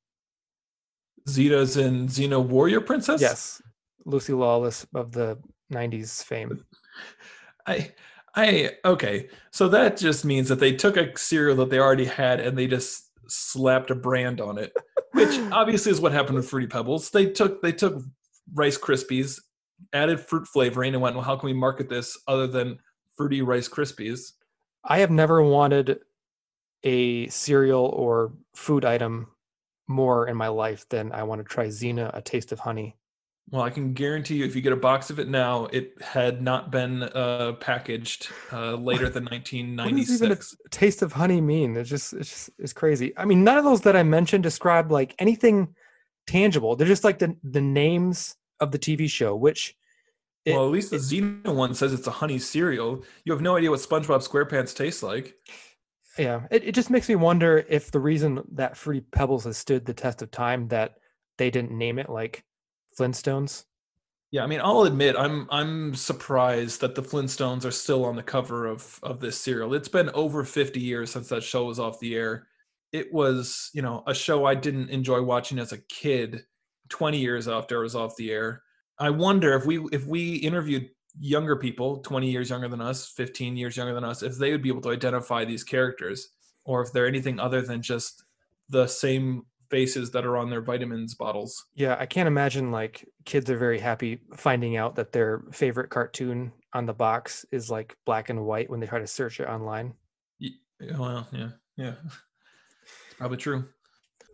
Zeta's 1.28 1.76
in 1.76 2.08
Xena 2.08 2.44
Warrior 2.44 2.80
Princess. 2.80 3.20
Yes, 3.20 3.62
Lucy 4.04 4.32
Lawless 4.32 4.86
of 4.94 5.12
the 5.12 5.38
'90s 5.72 6.24
fame. 6.24 6.64
I, 7.66 7.92
I 8.34 8.72
okay. 8.84 9.28
So 9.50 9.68
that 9.68 9.96
just 9.96 10.24
means 10.24 10.48
that 10.48 10.58
they 10.58 10.74
took 10.74 10.96
a 10.96 11.16
cereal 11.16 11.56
that 11.58 11.70
they 11.70 11.78
already 11.78 12.06
had 12.06 12.40
and 12.40 12.56
they 12.56 12.66
just 12.66 13.10
slapped 13.28 13.90
a 13.90 13.94
brand 13.94 14.40
on 14.40 14.58
it, 14.58 14.72
which 15.12 15.38
obviously 15.52 15.92
is 15.92 16.00
what 16.00 16.12
happened 16.12 16.36
with 16.36 16.48
Fruity 16.48 16.66
Pebbles. 16.66 17.10
They 17.10 17.26
took 17.26 17.62
they 17.62 17.72
took 17.72 18.02
Rice 18.54 18.78
Krispies, 18.78 19.40
added 19.92 20.20
fruit 20.20 20.46
flavoring, 20.46 20.94
and 20.94 21.02
went, 21.02 21.14
well, 21.14 21.24
how 21.24 21.36
can 21.36 21.46
we 21.46 21.52
market 21.52 21.88
this 21.88 22.18
other 22.26 22.46
than 22.46 22.78
fruity 23.16 23.42
Rice 23.42 23.68
Krispies? 23.68 24.32
I 24.84 24.98
have 24.98 25.10
never 25.10 25.42
wanted 25.42 26.00
a 26.84 27.28
cereal 27.28 27.84
or 27.86 28.32
food 28.54 28.84
item 28.84 29.28
more 29.88 30.28
in 30.28 30.36
my 30.36 30.48
life 30.48 30.86
than 30.88 31.12
I 31.12 31.24
want 31.24 31.40
to 31.40 31.44
try 31.44 31.66
Xena, 31.66 32.10
a 32.16 32.22
taste 32.22 32.52
of 32.52 32.60
honey. 32.60 32.96
Well, 33.50 33.62
I 33.62 33.70
can 33.70 33.94
guarantee 33.94 34.36
you, 34.36 34.44
if 34.44 34.54
you 34.54 34.62
get 34.62 34.72
a 34.72 34.76
box 34.76 35.10
of 35.10 35.18
it 35.18 35.28
now, 35.28 35.66
it 35.72 35.94
had 36.00 36.40
not 36.40 36.70
been 36.70 37.02
uh, 37.02 37.54
packaged 37.58 38.28
uh, 38.52 38.74
later 38.76 39.08
than 39.08 39.24
1996. 39.24 39.80
What 39.82 39.96
does 39.96 40.22
even 40.22 40.32
a 40.66 40.68
taste 40.70 41.02
of 41.02 41.12
honey 41.12 41.40
mean? 41.40 41.76
It's 41.76 41.90
just 41.90 42.12
it's 42.12 42.30
just 42.30 42.50
it's 42.58 42.72
crazy. 42.72 43.12
I 43.16 43.24
mean, 43.24 43.42
none 43.42 43.58
of 43.58 43.64
those 43.64 43.80
that 43.82 43.96
I 43.96 44.04
mentioned 44.04 44.44
describe 44.44 44.92
like 44.92 45.16
anything 45.18 45.74
tangible. 46.28 46.76
They're 46.76 46.86
just 46.86 47.02
like 47.02 47.18
the 47.18 47.36
the 47.42 47.60
names 47.60 48.36
of 48.60 48.70
the 48.70 48.78
TV 48.78 49.10
show, 49.10 49.34
which 49.34 49.74
it- 50.44 50.54
well, 50.54 50.66
at 50.66 50.70
least 50.70 50.90
the 50.90 50.98
Xena 50.98 51.52
one 51.52 51.74
says 51.74 51.92
it's 51.92 52.06
a 52.06 52.12
honey 52.12 52.38
cereal. 52.38 53.02
You 53.24 53.32
have 53.32 53.42
no 53.42 53.56
idea 53.56 53.70
what 53.70 53.80
SpongeBob 53.80 54.26
SquarePants 54.26 54.76
tastes 54.76 55.02
like. 55.02 55.34
Yeah, 56.18 56.42
it, 56.50 56.64
it 56.64 56.72
just 56.72 56.90
makes 56.90 57.08
me 57.08 57.14
wonder 57.14 57.64
if 57.68 57.90
the 57.90 58.00
reason 58.00 58.42
that 58.52 58.76
Fruity 58.76 59.04
Pebbles 59.12 59.44
has 59.44 59.56
stood 59.56 59.84
the 59.84 59.94
test 59.94 60.22
of 60.22 60.30
time 60.30 60.68
that 60.68 60.94
they 61.38 61.50
didn't 61.50 61.76
name 61.76 61.98
it 61.98 62.08
like 62.10 62.44
Flintstones. 62.98 63.64
Yeah, 64.32 64.44
I 64.44 64.46
mean, 64.46 64.60
I'll 64.62 64.82
admit 64.82 65.16
I'm 65.16 65.48
I'm 65.50 65.94
surprised 65.94 66.80
that 66.82 66.94
the 66.94 67.02
Flintstones 67.02 67.64
are 67.64 67.72
still 67.72 68.04
on 68.04 68.14
the 68.14 68.22
cover 68.22 68.66
of 68.66 69.00
of 69.02 69.20
this 69.20 69.38
cereal. 69.40 69.74
It's 69.74 69.88
been 69.88 70.10
over 70.10 70.44
50 70.44 70.78
years 70.78 71.10
since 71.10 71.28
that 71.28 71.42
show 71.42 71.64
was 71.64 71.80
off 71.80 71.98
the 71.98 72.14
air. 72.14 72.46
It 72.92 73.12
was, 73.12 73.70
you 73.72 73.82
know, 73.82 74.02
a 74.06 74.14
show 74.14 74.44
I 74.44 74.54
didn't 74.54 74.90
enjoy 74.90 75.22
watching 75.22 75.58
as 75.58 75.72
a 75.72 75.78
kid 75.78 76.44
20 76.90 77.18
years 77.18 77.48
after 77.48 77.80
it 77.80 77.82
was 77.82 77.96
off 77.96 78.16
the 78.16 78.30
air. 78.30 78.62
I 78.98 79.10
wonder 79.10 79.54
if 79.54 79.66
we 79.66 79.80
if 79.90 80.06
we 80.06 80.36
interviewed 80.36 80.90
younger 81.18 81.56
people, 81.56 81.98
20 81.98 82.30
years 82.30 82.50
younger 82.50 82.68
than 82.68 82.80
us, 82.80 83.08
15 83.08 83.56
years 83.56 83.76
younger 83.76 83.94
than 83.94 84.04
us, 84.04 84.22
if 84.22 84.36
they 84.36 84.52
would 84.52 84.62
be 84.62 84.68
able 84.68 84.82
to 84.82 84.90
identify 84.90 85.44
these 85.44 85.64
characters 85.64 86.28
or 86.64 86.82
if 86.82 86.92
they're 86.92 87.06
anything 87.06 87.40
other 87.40 87.62
than 87.62 87.82
just 87.82 88.24
the 88.68 88.86
same 88.86 89.44
faces 89.70 90.10
that 90.10 90.26
are 90.26 90.36
on 90.36 90.50
their 90.50 90.60
vitamins 90.60 91.14
bottles. 91.14 91.66
Yeah, 91.74 91.96
I 91.98 92.06
can't 92.06 92.26
imagine 92.26 92.70
like 92.70 93.08
kids 93.24 93.48
are 93.50 93.56
very 93.56 93.78
happy 93.78 94.20
finding 94.34 94.76
out 94.76 94.96
that 94.96 95.12
their 95.12 95.42
favorite 95.52 95.90
cartoon 95.90 96.52
on 96.72 96.86
the 96.86 96.92
box 96.92 97.44
is 97.52 97.70
like 97.70 97.96
black 98.04 98.30
and 98.30 98.44
white 98.44 98.68
when 98.68 98.80
they 98.80 98.86
try 98.86 98.98
to 98.98 99.06
search 99.06 99.40
it 99.40 99.48
online. 99.48 99.94
Yeah, 100.38 100.50
Well, 100.98 101.28
yeah, 101.32 101.50
yeah. 101.76 101.94
It's 102.04 103.14
probably 103.18 103.36
true. 103.36 103.64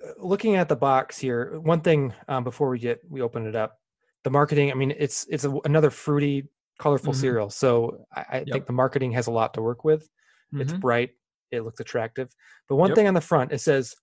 Uh, 0.05 0.13
Looking 0.19 0.57
at 0.57 0.69
the 0.69 0.77
box 0.77 1.19
here, 1.19 1.59
one 1.61 1.81
thing 1.81 2.15
um, 2.29 2.45
before 2.45 2.69
we 2.71 2.79
get 2.79 3.01
we 3.09 3.21
open 3.21 3.47
it 3.47 3.57
up, 3.57 3.79
the 4.25 4.31
marketing. 4.31 4.71
I 4.71 4.75
mean, 4.75 4.95
it's 4.97 5.27
it's 5.29 5.45
a, 5.45 5.55
another 5.65 5.91
fruity, 5.91 6.49
colorful 6.79 7.13
Mhm. 7.13 7.17
cereal. 7.17 7.51
So 7.51 8.05
I, 8.15 8.21
I 8.31 8.37
Yep. 8.39 8.49
think 8.49 8.67
the 8.67 8.73
marketing 8.73 9.13
has 9.13 9.27
a 9.27 9.31
lot 9.31 9.55
to 9.55 9.63
work 9.63 9.85
with. 9.85 10.09
It's 10.53 10.73
Mhm. 10.73 10.81
bright, 10.81 11.11
it 11.51 11.63
looks 11.63 11.81
attractive. 11.81 12.29
But 12.69 12.77
one 12.77 12.91
Yep. 12.91 12.97
thing 12.97 13.09
on 13.09 13.15
the 13.15 13.21
front 13.21 13.53
it 13.53 13.59
says 13.59 13.95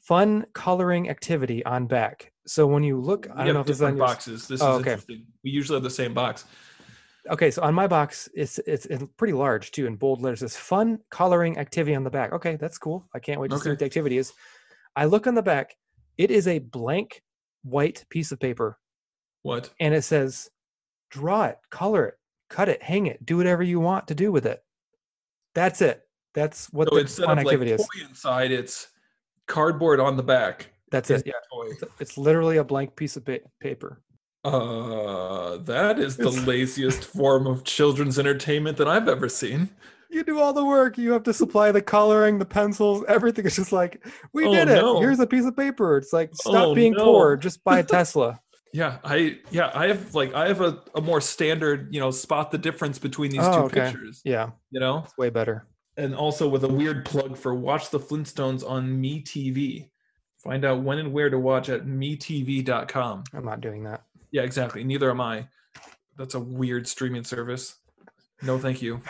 fun 0.00 0.46
coloring 0.52 1.08
activity 1.10 1.64
on 1.64 1.86
back. 1.86 2.32
So 2.46 2.66
when 2.66 2.82
you 2.84 3.00
look, 3.00 3.28
I 3.30 3.40
we 3.40 3.44
don't 3.46 3.54
know 3.54 3.60
if 3.60 3.68
it's 3.68 3.80
on 3.80 3.98
boxes. 3.98 4.46
This 4.48 4.62
Oh, 4.62 4.74
is 4.76 4.80
okay. 4.80 4.90
interesting. 4.92 5.26
We 5.42 5.50
usually 5.50 5.76
have 5.76 5.82
the 5.82 5.90
same 5.90 6.14
box. 6.14 6.44
Okay, 7.28 7.50
so 7.50 7.60
on 7.62 7.74
my 7.74 7.88
box, 7.88 8.28
it's, 8.34 8.58
it's 8.60 8.86
it's 8.86 9.02
pretty 9.16 9.32
large 9.32 9.72
too 9.72 9.86
in 9.86 9.96
bold 9.96 10.22
letters. 10.22 10.42
It 10.42 10.48
says 10.50 10.56
fun 10.56 11.00
coloring 11.10 11.58
activity 11.58 11.94
on 11.96 12.04
the 12.04 12.10
back. 12.10 12.32
Okay, 12.32 12.54
that's 12.56 12.78
cool. 12.78 13.08
I 13.14 13.18
can't 13.18 13.40
wait 13.40 13.50
to 13.50 13.58
see 13.58 13.70
what 13.70 13.80
the 13.80 13.84
activity 13.84 14.16
is. 14.18 14.32
I 14.94 15.06
look 15.06 15.26
on 15.26 15.34
the 15.34 15.42
back. 15.42 15.76
It 16.18 16.30
is 16.30 16.46
a 16.46 16.60
blank 16.60 17.22
white 17.64 18.04
piece 18.10 18.30
of 18.30 18.38
paper, 18.38 18.78
What? 19.42 19.70
and 19.80 19.92
it 19.92 20.02
says, 20.02 20.48
"Draw 21.10 21.44
it, 21.46 21.58
color 21.70 22.06
it, 22.06 22.14
cut 22.50 22.68
it, 22.68 22.82
hang 22.82 23.06
it, 23.06 23.24
do 23.24 23.36
whatever 23.36 23.62
you 23.62 23.80
want 23.80 24.08
to 24.08 24.14
do 24.14 24.30
with 24.32 24.46
it." 24.46 24.62
That's 25.54 25.80
it. 25.80 26.02
That's 26.34 26.70
what 26.72 26.88
So 26.88 26.96
the 26.96 27.00
instead 27.02 27.24
of 27.30 27.36
like 27.38 27.46
activity 27.46 27.72
is. 27.72 27.80
toy 27.80 28.06
inside, 28.08 28.50
it's 28.52 28.88
cardboard 29.46 30.00
on 30.00 30.16
the 30.16 30.22
back. 30.22 30.66
That's 30.90 31.10
it. 31.10 31.22
Yeah, 31.26 31.32
Toy. 31.52 31.70
it's, 31.98 32.16
literally 32.18 32.58
a 32.58 32.64
blank 32.64 32.94
piece 32.94 33.16
of 33.16 33.24
pa- 33.24 33.38
paper. 33.60 34.02
Uh, 34.44 35.56
that 35.58 35.98
is 35.98 36.16
the 36.16 36.28
It's- 36.28 36.46
laziest 36.46 37.04
form 37.04 37.46
of 37.46 37.64
children's 37.64 38.18
entertainment 38.18 38.76
that 38.78 38.86
I've 38.86 39.08
ever 39.08 39.28
seen. 39.28 39.70
You 40.10 40.22
do 40.22 40.38
all 40.38 40.52
the 40.52 40.64
work. 40.64 40.96
You 40.98 41.12
have 41.12 41.24
to 41.24 41.32
supply 41.34 41.72
the 41.72 41.82
coloring, 41.82 42.38
the 42.38 42.44
pencils, 42.44 43.02
everything. 43.08 43.44
It's 43.44 43.56
just 43.56 43.72
like 43.72 44.06
we 44.32 44.46
Oh, 44.46 44.52
did 44.52 44.68
it. 44.68 44.76
no. 44.76 45.00
Here's 45.00 45.18
a 45.18 45.26
piece 45.26 45.44
of 45.44 45.56
paper. 45.56 45.96
It's 45.96 46.12
like 46.12 46.30
stop 46.34 46.54
Oh, 46.68 46.74
being 46.74 46.92
no. 46.92 47.02
poor. 47.04 47.36
Just 47.36 47.64
buy 47.64 47.80
a 47.80 47.82
Tesla. 47.96 48.40
Yeah, 48.76 48.98
I 49.04 49.38
yeah, 49.50 49.70
I 49.74 49.86
have 49.88 50.14
like 50.14 50.34
I 50.34 50.48
have 50.48 50.60
a, 50.60 50.82
a 50.94 51.00
more 51.00 51.20
standard, 51.22 51.94
you 51.94 52.00
know, 52.00 52.10
spot 52.10 52.50
the 52.50 52.58
difference 52.58 52.98
between 52.98 53.30
these 53.30 53.40
Oh, 53.42 53.52
two 53.52 53.64
okay. 53.66 53.90
pictures. 53.90 54.20
Yeah, 54.24 54.50
You 54.70 54.80
know? 54.80 55.02
it's 55.04 55.16
way 55.16 55.30
better. 55.30 55.66
and 55.96 56.14
also 56.14 56.46
with 56.46 56.62
a 56.64 56.68
weird 56.68 57.06
plug 57.06 57.38
for 57.38 57.54
watch 57.54 57.88
the 57.90 57.98
flintstones 57.98 58.62
on 58.68 59.00
me 59.00 59.22
tv 59.22 59.88
find 60.36 60.62
out 60.66 60.82
when 60.82 60.98
and 60.98 61.10
where 61.10 61.30
to 61.30 61.38
watch 61.38 61.70
at 61.70 61.86
metv.com 61.86 63.24
I'm 63.32 63.44
not 63.46 63.62
doing 63.62 63.82
that. 63.84 64.02
yeah 64.30 64.42
exactly 64.42 64.84
neither 64.84 65.08
am 65.10 65.22
i 65.22 65.48
that's 66.18 66.34
a 66.34 66.40
weird 66.40 66.86
streaming 66.86 67.24
service 67.24 67.76
no 68.42 68.58
thank 68.58 68.82
you 68.82 69.00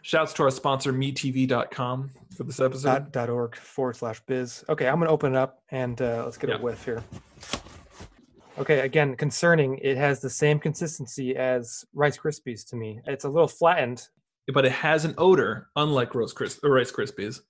shouts 0.00 0.32
to 0.34 0.42
our 0.44 0.50
sponsor 0.50 0.90
metv.com 0.94 2.10
for 2.34 2.44
this 2.44 2.60
episode 2.60 2.88
Dot, 2.88 3.12
dot 3.12 3.28
org 3.28 3.54
forward 3.56 3.96
slash 3.96 4.20
biz. 4.26 4.64
Okay, 4.70 4.88
I'm 4.88 4.98
gonna 5.00 5.10
open 5.10 5.34
it 5.34 5.38
up 5.38 5.62
and 5.70 6.00
uh, 6.00 6.22
let's 6.24 6.38
get 6.38 6.48
Yeah. 6.48 6.56
a 6.56 6.62
whiff 6.62 6.82
here. 6.86 7.04
Okay, 8.58 8.80
again, 8.80 9.16
concerning, 9.16 9.78
it 9.78 9.96
has 9.96 10.20
the 10.20 10.28
same 10.30 10.58
consistency 10.58 11.36
as 11.36 11.84
Rice 11.94 12.18
Krispies 12.18 12.66
to 12.70 12.76
me. 12.76 13.00
It's 13.06 13.24
a 13.24 13.28
little 13.28 13.48
flattened. 13.48 14.06
but 14.52 14.64
it 14.66 14.72
has 14.72 15.04
an 15.04 15.14
odor 15.16 15.68
unlike 15.76 16.14
Rose 16.14 16.32
Cris- 16.32 16.58
or 16.64 16.70
rice 16.70 16.90
krispies 16.90 17.40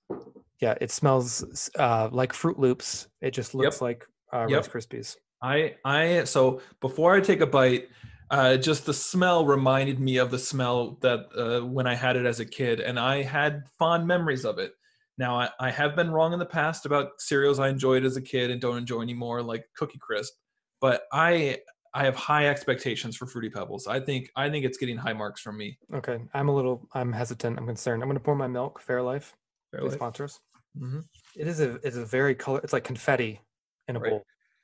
Yeah, 0.59 0.75
it 0.79 0.91
smells 0.91 1.69
uh, 1.79 2.09
like 2.11 2.31
Froot 2.31 2.59
Loops. 2.59 3.07
It 3.21 3.31
just 3.31 3.55
looks 3.55 3.77
Yep. 3.77 3.81
like 3.81 4.05
uh, 4.31 4.45
Yep. 4.47 4.57
Rice 4.57 4.67
Krispies. 4.67 5.15
i 5.41 5.73
i 5.83 6.23
so 6.25 6.61
before 6.79 7.15
i 7.15 7.19
take 7.19 7.41
a 7.41 7.47
bite 7.47 7.87
uh, 8.29 8.55
just 8.55 8.85
the 8.85 8.93
smell 8.93 9.45
reminded 9.45 9.99
me 9.99 10.17
of 10.17 10.29
the 10.31 10.37
smell 10.39 10.97
that 11.01 11.19
uh, 11.35 11.65
when 11.65 11.85
I 11.87 11.95
had 11.95 12.15
it 12.15 12.25
as 12.25 12.39
a 12.39 12.45
kid, 12.45 12.79
and 12.79 12.97
I 12.97 13.23
had 13.23 13.63
fond 13.77 14.07
memories 14.07 14.45
of 14.45 14.57
it. 14.57 14.71
Now, 15.17 15.37
I, 15.37 15.49
I 15.59 15.69
have 15.69 15.97
been 15.97 16.09
wrong 16.11 16.31
in 16.31 16.39
the 16.39 16.45
past 16.45 16.85
about 16.85 17.19
cereals 17.19 17.59
I 17.59 17.67
enjoyed 17.67 18.05
as 18.05 18.15
a 18.15 18.21
kid 18.21 18.49
and 18.49 18.61
don't 18.61 18.77
enjoy 18.77 19.01
anymore, 19.01 19.41
like 19.43 19.65
Cookie 19.75 19.99
Crisp. 19.99 20.33
But 20.81 21.03
I 21.13 21.59
I 21.93 22.03
have 22.05 22.15
high 22.15 22.47
expectations 22.47 23.15
for 23.15 23.25
Fruity 23.27 23.49
Pebbles. 23.49 23.87
I 23.87 23.99
think 23.99 24.29
I 24.35 24.49
think 24.49 24.65
it's 24.65 24.77
getting 24.77 24.97
high 24.97 25.13
marks 25.13 25.39
from 25.41 25.57
me. 25.57 25.77
Okay, 25.93 26.19
I'm 26.33 26.49
a 26.49 26.55
little, 26.55 26.87
I'm 26.93 27.11
hesitant. 27.13 27.57
I'm 27.57 27.67
concerned. 27.67 28.01
I'm 28.01 28.09
gonna 28.09 28.19
pour 28.19 28.35
my 28.35 28.47
milk. 28.47 28.81
Fairlife, 28.85 29.33
Fairlife. 29.73 29.93
sponsor 29.93 30.23
us. 30.25 30.39
Mhm. 30.77 31.03
It 31.35 31.47
is 31.47 31.59
a, 31.59 31.75
it's 31.85 31.97
a 31.97 32.05
very 32.05 32.33
color. 32.33 32.59
It's 32.63 32.73
like 32.73 32.83
confetti 32.83 33.39
in 33.87 33.95
a 33.95 33.99
Right. 33.99 34.09
bowl. 34.11 34.23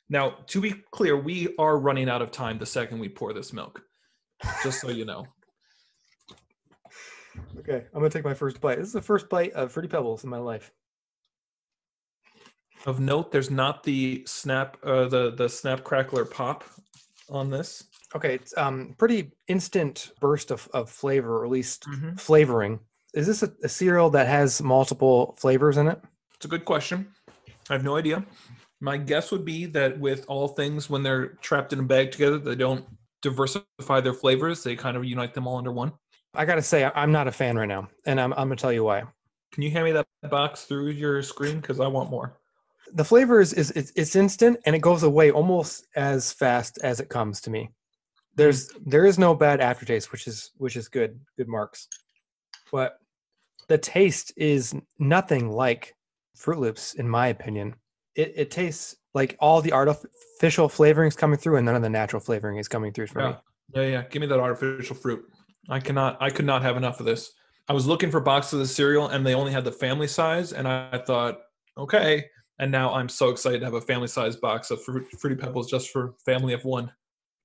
Now, 0.09 0.37
to 0.47 0.61
be 0.61 0.71
clear, 0.91 1.17
we 1.17 1.53
are 1.59 1.77
running 1.77 2.07
out 2.09 2.21
of 2.21 2.31
time 2.31 2.57
the 2.57 2.65
second 2.65 2.99
we 2.99 3.09
pour 3.09 3.33
this 3.33 3.51
milk. 3.53 3.81
Just 4.63 4.79
so 4.81 4.89
you 4.89 5.05
know. 5.05 5.25
Okay, 7.59 7.85
I'm 7.93 7.99
gonna 7.99 8.09
take 8.09 8.23
my 8.23 8.33
first 8.33 8.59
bite. 8.59 8.77
This 8.79 8.87
is 8.87 8.93
the 8.93 9.01
first 9.01 9.29
bite 9.29 9.51
of 9.53 9.71
Fruity 9.71 9.87
Pebbles 9.89 10.23
in 10.23 10.29
my 10.29 10.39
life. 10.39 10.71
Of 12.85 12.99
note, 12.99 13.31
there's 13.31 13.51
not 13.51 13.83
the 13.83 14.23
snap, 14.25 14.77
uh, 14.83 15.07
the 15.07 15.31
the 15.31 15.49
snap 15.49 15.83
crackler 15.83 16.23
pop 16.25 16.63
on 17.29 17.49
this. 17.49 17.83
Okay, 18.15 18.35
it's 18.35 18.55
um 18.57 18.95
pretty 18.97 19.31
instant 19.47 20.11
burst 20.21 20.51
of, 20.51 20.69
of 20.73 20.89
flavor, 20.89 21.39
or 21.39 21.45
at 21.45 21.51
least 21.51 21.85
Mhm. 21.85 22.19
flavoring. 22.19 22.79
Is 23.13 23.27
this 23.27 23.43
a, 23.43 23.51
a 23.63 23.69
cereal 23.69 24.09
that 24.11 24.27
has 24.27 24.61
multiple 24.61 25.35
flavors 25.39 25.77
in 25.77 25.87
it? 25.87 25.99
It's 26.35 26.45
a 26.45 26.49
good 26.49 26.65
question. 26.65 27.07
I 27.69 27.73
have 27.73 27.83
no 27.83 27.97
idea. 27.97 28.23
My 28.79 28.95
guess 28.95 29.31
would 29.31 29.43
be 29.43 29.65
that 29.67 29.99
with 29.99 30.23
all 30.27 30.47
things, 30.47 30.89
when 30.89 31.03
they're 31.03 31.29
trapped 31.41 31.73
in 31.73 31.79
a 31.79 31.83
bag 31.83 32.11
together, 32.11 32.37
they 32.37 32.55
don't 32.55 32.85
diversify 33.21 33.99
their 34.01 34.13
flavors. 34.13 34.63
They 34.63 34.75
kind 34.75 34.95
of 34.95 35.03
unite 35.03 35.33
them 35.33 35.47
all 35.47 35.57
under 35.57 35.71
one. 35.71 35.91
I 36.33 36.45
gotta 36.45 36.61
say, 36.61 36.89
I'm 36.95 37.11
not 37.11 37.27
a 37.27 37.31
fan 37.31 37.57
right 37.57 37.67
now, 37.67 37.89
and 38.05 38.21
I'm 38.21 38.31
I'm 38.33 38.47
gonna 38.47 38.55
tell 38.55 38.71
you 38.71 38.83
why. 38.83 39.03
Can 39.51 39.63
you 39.63 39.71
hand 39.71 39.85
me 39.85 39.91
that 39.93 40.05
box 40.29 40.63
through 40.65 40.89
your 40.91 41.21
screen? 41.23 41.59
Because 41.59 41.79
I 41.79 41.87
want 41.87 42.09
more. 42.11 42.37
The 42.93 43.05
flavor 43.05 43.39
is, 43.39 43.53
is 43.53 43.71
it's, 43.71 44.15
instant 44.15 44.59
and 44.65 44.75
it 44.75 44.79
goes 44.79 45.03
away 45.03 45.31
almost 45.31 45.87
as 45.95 46.31
fast 46.31 46.79
as 46.83 46.99
it 46.99 47.09
comes 47.09 47.41
to 47.41 47.49
me. 47.49 47.69
There's 48.35 48.69
there 48.85 49.05
is 49.05 49.17
no 49.17 49.33
bad 49.33 49.61
aftertaste, 49.61 50.11
which 50.11 50.27
is 50.27 50.51
which 50.57 50.75
is 50.75 50.87
good, 50.87 51.19
good 51.37 51.47
marks. 51.47 51.87
But 52.71 52.99
the 53.67 53.77
taste 53.77 54.31
is 54.37 54.75
nothing 54.99 55.49
like 55.49 55.95
Froot 56.37 56.59
Loops, 56.59 56.93
in 56.93 57.09
my 57.09 57.27
opinion. 57.27 57.75
It 58.15 58.33
it 58.35 58.51
tastes 58.51 58.95
like 59.13 59.35
all 59.39 59.61
the 59.61 59.73
artificial 59.73 60.69
flavorings 60.69 61.17
coming 61.17 61.39
through, 61.39 61.57
and 61.57 61.65
none 61.65 61.75
of 61.75 61.81
the 61.81 61.89
natural 61.89 62.19
flavoring 62.19 62.57
is 62.57 62.67
coming 62.67 62.93
through 62.93 63.07
for 63.07 63.19
me. 63.19 63.35
Yeah, 63.73 63.81
yeah, 63.81 63.87
yeah. 63.87 64.03
Give 64.03 64.21
me 64.21 64.27
that 64.27 64.39
artificial 64.39 64.95
fruit. 64.95 65.25
I 65.69 65.79
cannot. 65.79 66.17
I 66.21 66.29
could 66.29 66.45
not 66.45 66.61
have 66.61 66.77
enough 66.77 66.99
of 66.99 67.05
this. 67.05 67.31
I 67.67 67.73
was 67.73 67.85
looking 67.85 68.11
for 68.11 68.19
boxes 68.19 68.61
of 68.61 68.69
cereal, 68.69 69.09
and 69.09 69.25
they 69.25 69.33
only 69.33 69.51
had 69.51 69.65
the 69.65 69.71
family 69.71 70.07
size, 70.07 70.53
and 70.53 70.67
I 70.67 70.99
thought, 70.99 71.39
okay. 71.77 72.25
And 72.59 72.71
now 72.71 72.93
I'm 72.93 73.09
so 73.09 73.29
excited 73.29 73.59
to 73.59 73.65
have 73.65 73.75
a 73.75 73.81
family 73.81 74.07
size 74.07 74.35
box 74.35 74.71
of 74.71 74.83
Fruit, 74.83 75.07
Fruity 75.19 75.35
Pebbles 75.35 75.69
just 75.69 75.89
for 75.91 76.15
family 76.25 76.53
of 76.53 76.65
one. 76.65 76.91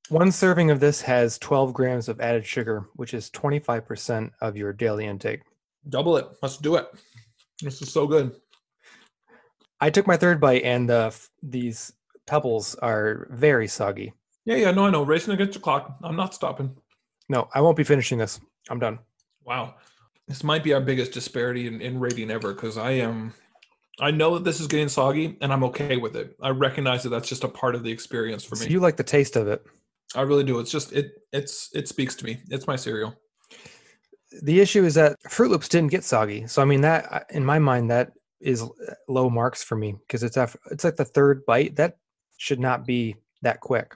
One 0.09 0.33
serving 0.33 0.71
of 0.71 0.81
this 0.81 1.00
has 1.02 1.38
12 1.38 1.73
grams 1.73 2.09
of 2.09 2.21
added 2.21 2.45
sugar, 2.45 2.87
which 2.97 3.14
is 3.14 3.31
25% 3.31 4.31
of 4.40 4.57
your 4.57 4.73
daily 4.73 5.07
intake. 5.07 5.42
Double 5.88 6.16
it. 6.16 6.26
Let's 6.42 6.57
do 6.57 6.76
it. 6.76 6.88
This 7.61 7.81
is 7.83 7.92
so 7.92 8.07
good. 8.07 8.35
I 9.81 9.90
took 9.90 10.07
my 10.07 10.16
third 10.16 10.40
bite, 10.40 10.62
and 10.62 10.88
the 10.88 11.16
these 11.42 11.92
pebbles 12.26 12.75
are 12.76 13.26
very 13.31 13.66
soggy. 13.66 14.12
Yeah, 14.45 14.57
yeah. 14.57 14.71
No, 14.71 14.87
I 14.87 14.90
know. 14.90 15.02
Racing 15.02 15.35
against 15.35 15.54
the 15.54 15.61
clock. 15.61 15.97
I'm 16.02 16.16
not 16.16 16.35
stopping. 16.35 16.76
No, 17.28 17.49
I 17.54 17.61
won't 17.61 17.76
be 17.76 17.85
finishing 17.85 18.19
this. 18.19 18.40
I'm 18.71 18.78
done. 18.78 18.99
Wow. 19.45 19.75
This 20.28 20.45
might 20.45 20.62
be 20.62 20.73
our 20.73 20.81
biggest 20.81 21.12
disparity 21.12 21.66
in, 21.66 21.81
in 21.81 21.99
rating 21.99 22.31
ever 22.31 22.54
because 22.54 22.78
I 22.78 22.92
am. 22.92 23.35
I 24.01 24.11
know 24.11 24.35
that 24.35 24.45
this 24.45 24.59
is 24.61 24.67
getting 24.67 24.89
soggy, 24.89 25.37
and 25.41 25.53
I'm 25.53 25.65
okay 25.65 25.97
with 25.97 26.17
it. 26.17 26.35
I 26.41 26.49
recognize 26.51 27.03
that 27.03 27.11
that's 27.11 27.29
just 27.29 27.45
a 27.45 27.49
part 27.49 27.75
of 27.75 27.83
the 27.83 27.91
experience 27.91 28.43
for 28.45 28.57
So 28.57 28.65
me. 28.65 28.73
you 28.73 28.81
like 28.81 28.97
the 28.97 29.03
taste 29.05 29.37
of 29.37 29.49
it. 29.49 29.63
I 30.15 30.23
really 30.23 30.45
do. 30.45 30.59
It's 30.59 30.71
just 30.71 30.93
it. 30.93 31.13
It's 31.33 31.71
it 31.75 31.89
speaks 31.89 32.15
to 32.17 32.25
me. 32.25 32.39
It's 32.51 32.67
my 32.67 32.77
cereal. 32.77 33.15
The 34.43 34.61
issue 34.61 34.85
is 34.85 34.95
that 34.95 35.17
Froot 35.29 35.51
Loops 35.51 35.69
didn't 35.69 35.91
get 35.91 36.05
soggy. 36.05 36.47
So 36.47 36.63
I 36.63 36.65
mean 36.65 36.81
that 36.83 37.27
in 37.31 37.45
my 37.45 37.59
mind 37.59 37.91
that 37.91 38.13
is 38.41 38.65
low 39.09 39.29
marks 39.31 39.63
for 39.63 39.77
me 39.77 39.95
because 40.07 40.23
it's 40.23 40.37
after, 40.37 40.59
it's 40.71 40.85
like 40.85 40.97
the 40.97 41.05
third 41.05 41.45
bite 41.47 41.77
that 41.77 41.99
should 42.39 42.59
not 42.59 42.87
be 42.87 43.15
that 43.43 43.61
quick. 43.61 43.95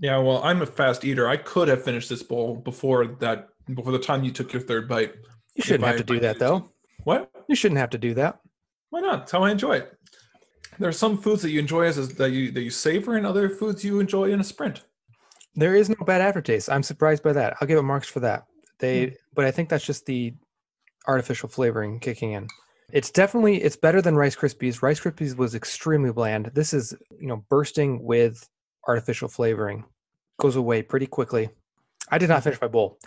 Yeah, 0.00 0.18
well, 0.18 0.42
I'm 0.44 0.62
a 0.62 0.66
fast 0.66 1.04
eater. 1.04 1.28
I 1.28 1.36
could 1.36 1.68
have 1.68 1.82
finished 1.82 2.08
this 2.08 2.22
bowl 2.22 2.56
before 2.56 3.06
that, 3.06 3.48
before 3.72 3.92
the 3.92 3.98
time 3.98 4.22
you 4.24 4.30
took 4.30 4.52
your 4.52 4.62
third 4.62 4.88
bite. 4.88 5.14
You 5.54 5.62
shouldn't 5.64 5.84
I- 5.84 5.88
have 5.88 5.96
to 5.98 6.04
do 6.04 6.20
that 6.20 6.38
though. 6.38 6.68
What? 7.04 7.30
You 7.48 7.54
shouldn't 7.56 7.78
have 7.78 7.90
to 7.90 7.98
do 7.98 8.14
that. 8.14 8.38
Why 8.90 9.00
not? 9.00 9.20
That's 9.20 9.32
how 9.32 9.42
I 9.42 9.50
enjoy 9.50 9.76
it. 9.76 9.98
There 10.78 10.88
are 10.88 10.92
some 10.92 11.18
foods 11.18 11.42
that 11.42 11.50
you 11.50 11.58
enjoy 11.58 11.86
as 11.86 12.14
that 12.14 12.30
you 12.30 12.52
that 12.52 12.62
you 12.62 12.70
savor, 12.70 13.16
and 13.16 13.26
other 13.26 13.48
foods 13.48 13.84
you 13.84 14.00
enjoy 14.00 14.30
in 14.30 14.40
a 14.40 14.44
sprint. 14.44 14.84
There 15.54 15.74
is 15.74 15.88
no 15.88 15.96
bad 16.06 16.20
aftertaste. 16.20 16.70
I'm 16.70 16.84
surprised 16.84 17.22
by 17.22 17.32
that. 17.32 17.56
I'll 17.60 17.66
give 17.66 17.78
it 17.78 17.82
marks 17.82 18.08
for 18.08 18.20
that. 18.20 18.44
They, 18.78 19.16
but 19.34 19.44
I 19.44 19.50
think 19.50 19.68
that's 19.68 19.84
just 19.84 20.06
the 20.06 20.34
artificial 21.08 21.48
flavoring 21.48 21.98
kicking 21.98 22.32
in. 22.32 22.46
It's 22.92 23.10
definitely 23.10 23.62
it's 23.62 23.76
better 23.76 24.00
than 24.00 24.16
Rice 24.16 24.36
Krispies. 24.36 24.82
Rice 24.82 25.00
Krispies 25.00 25.36
was 25.36 25.54
extremely 25.54 26.12
bland. 26.12 26.52
This 26.54 26.72
is 26.72 26.94
you 27.18 27.26
know 27.26 27.44
bursting 27.50 28.02
with 28.04 28.48
artificial 28.86 29.28
flavoring. 29.28 29.84
Goes 30.38 30.56
away 30.56 30.82
pretty 30.82 31.06
quickly. 31.06 31.50
I 32.10 32.18
did 32.18 32.28
not 32.28 32.44
finish 32.44 32.60
my 32.60 32.68
bowl. 32.68 32.98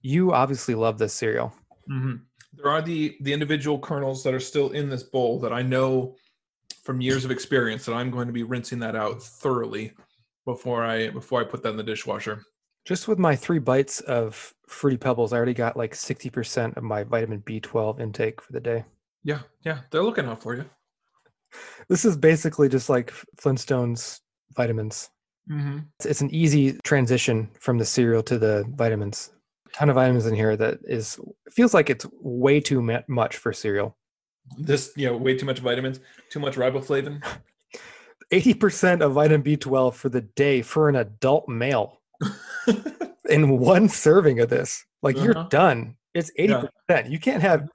You 0.00 0.32
obviously 0.32 0.74
love 0.74 0.98
this 0.98 1.12
cereal. 1.12 1.52
hmm 1.86 2.16
There 2.60 2.70
are 2.70 2.82
the 2.82 3.16
the 3.20 3.32
individual 3.32 3.78
kernels 3.78 4.22
that 4.24 4.34
are 4.34 4.40
still 4.40 4.70
in 4.70 4.88
this 4.88 5.02
bowl 5.02 5.38
that 5.40 5.52
I 5.52 5.62
know 5.62 6.16
from 6.82 7.00
years 7.00 7.24
of 7.24 7.30
experience 7.30 7.84
that 7.84 7.94
I'm 7.94 8.10
going 8.10 8.26
to 8.26 8.32
be 8.32 8.42
rinsing 8.42 8.78
that 8.80 8.96
out 8.96 9.22
thoroughly 9.22 9.92
before 10.44 10.84
I 10.84 11.10
before 11.10 11.40
I 11.40 11.44
put 11.44 11.62
that 11.62 11.70
in 11.70 11.76
the 11.76 11.82
dishwasher. 11.82 12.42
Just 12.84 13.06
with 13.06 13.18
my 13.18 13.36
three 13.36 13.58
bites 13.58 14.00
of 14.00 14.54
fruity 14.66 14.96
pebbles, 14.96 15.32
I 15.32 15.36
already 15.36 15.54
got 15.54 15.76
like 15.76 15.94
sixty 15.94 16.30
percent 16.30 16.76
of 16.76 16.82
my 16.82 17.04
vitamin 17.04 17.42
B12 17.42 18.00
intake 18.00 18.40
for 18.40 18.52
the 18.52 18.60
day. 18.60 18.84
Yeah, 19.22 19.40
yeah, 19.64 19.80
they're 19.90 20.02
looking 20.02 20.26
out 20.26 20.42
for 20.42 20.56
you. 20.56 20.64
This 21.88 22.04
is 22.04 22.16
basically 22.16 22.68
just 22.68 22.88
like 22.88 23.12
Flintstones 23.36 24.20
vitamins. 24.54 25.10
Mm-hmm. 25.50 25.78
It's, 25.98 26.06
it's 26.06 26.20
an 26.20 26.34
easy 26.34 26.78
transition 26.84 27.50
from 27.60 27.78
the 27.78 27.84
cereal 27.84 28.22
to 28.24 28.38
the 28.38 28.64
vitamins. 28.74 29.30
Ton 29.72 29.88
of 29.90 29.94
vitamins 29.94 30.26
in 30.26 30.34
here 30.34 30.56
that 30.56 30.78
is 30.84 31.18
feels 31.50 31.74
like 31.74 31.90
it's 31.90 32.06
way 32.20 32.60
too 32.60 32.80
mu- 32.82 32.98
much 33.08 33.36
for 33.36 33.52
cereal. 33.52 33.96
This, 34.58 34.92
you 34.96 35.06
know, 35.06 35.16
way 35.16 35.36
too 35.36 35.46
much 35.46 35.58
vitamins, 35.60 36.00
too 36.30 36.40
much 36.40 36.54
riboflavin. 36.56 37.22
80% 38.32 39.00
of 39.00 39.12
vitamin 39.12 39.42
B12 39.42 39.94
for 39.94 40.08
the 40.08 40.20
day 40.20 40.60
for 40.62 40.88
an 40.88 40.96
adult 40.96 41.48
male 41.48 42.00
in 43.28 43.58
one 43.58 43.88
serving 43.88 44.40
of 44.40 44.50
this. 44.50 44.84
Like 45.02 45.16
Uh-huh. 45.16 45.24
you're 45.24 45.48
done. 45.48 45.96
It's 46.14 46.30
80%. 46.38 46.68
Yeah. 46.90 47.06
You 47.06 47.18
can't 47.18 47.42
have 47.42 47.68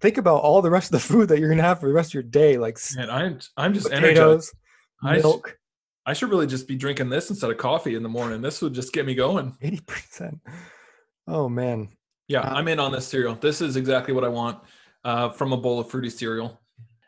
think 0.00 0.16
about 0.16 0.42
all 0.42 0.62
the 0.62 0.70
rest 0.70 0.88
of 0.88 0.92
the 1.00 1.06
food 1.06 1.28
that 1.28 1.38
you're 1.40 1.48
going 1.48 1.58
to 1.58 1.64
have 1.64 1.80
for 1.80 1.88
the 1.88 1.92
rest 1.94 2.10
of 2.10 2.14
your 2.14 2.22
day 2.22 2.56
like 2.56 2.78
Man, 2.96 3.10
I'm 3.10 3.38
I'm 3.56 3.74
just 3.74 3.90
energized. 3.90 4.14
potatoes, 4.16 4.52
I, 5.02 5.18
sh- 5.18 5.22
milk. 5.22 5.58
I 6.06 6.12
should 6.12 6.30
really 6.30 6.46
just 6.46 6.68
be 6.68 6.76
drinking 6.76 7.10
this 7.10 7.28
instead 7.30 7.50
of 7.50 7.58
coffee 7.58 7.94
in 7.94 8.02
the 8.02 8.08
morning. 8.08 8.40
This 8.40 8.62
would 8.62 8.72
just 8.74 8.92
get 8.92 9.04
me 9.06 9.14
going. 9.14 9.56
80%. 9.62 10.40
Oh 11.28 11.48
man. 11.48 11.88
Yeah, 12.26 12.40
Uh, 12.40 12.54
I'm 12.54 12.68
in 12.68 12.80
on 12.80 12.92
this 12.92 13.06
cereal. 13.06 13.34
This 13.34 13.60
is 13.60 13.76
exactly 13.76 14.12
what 14.12 14.24
I 14.24 14.28
want 14.28 14.58
uh, 15.04 15.30
from 15.30 15.52
a 15.52 15.56
bowl 15.56 15.78
of 15.78 15.90
fruity 15.90 16.10
cereal. 16.10 16.60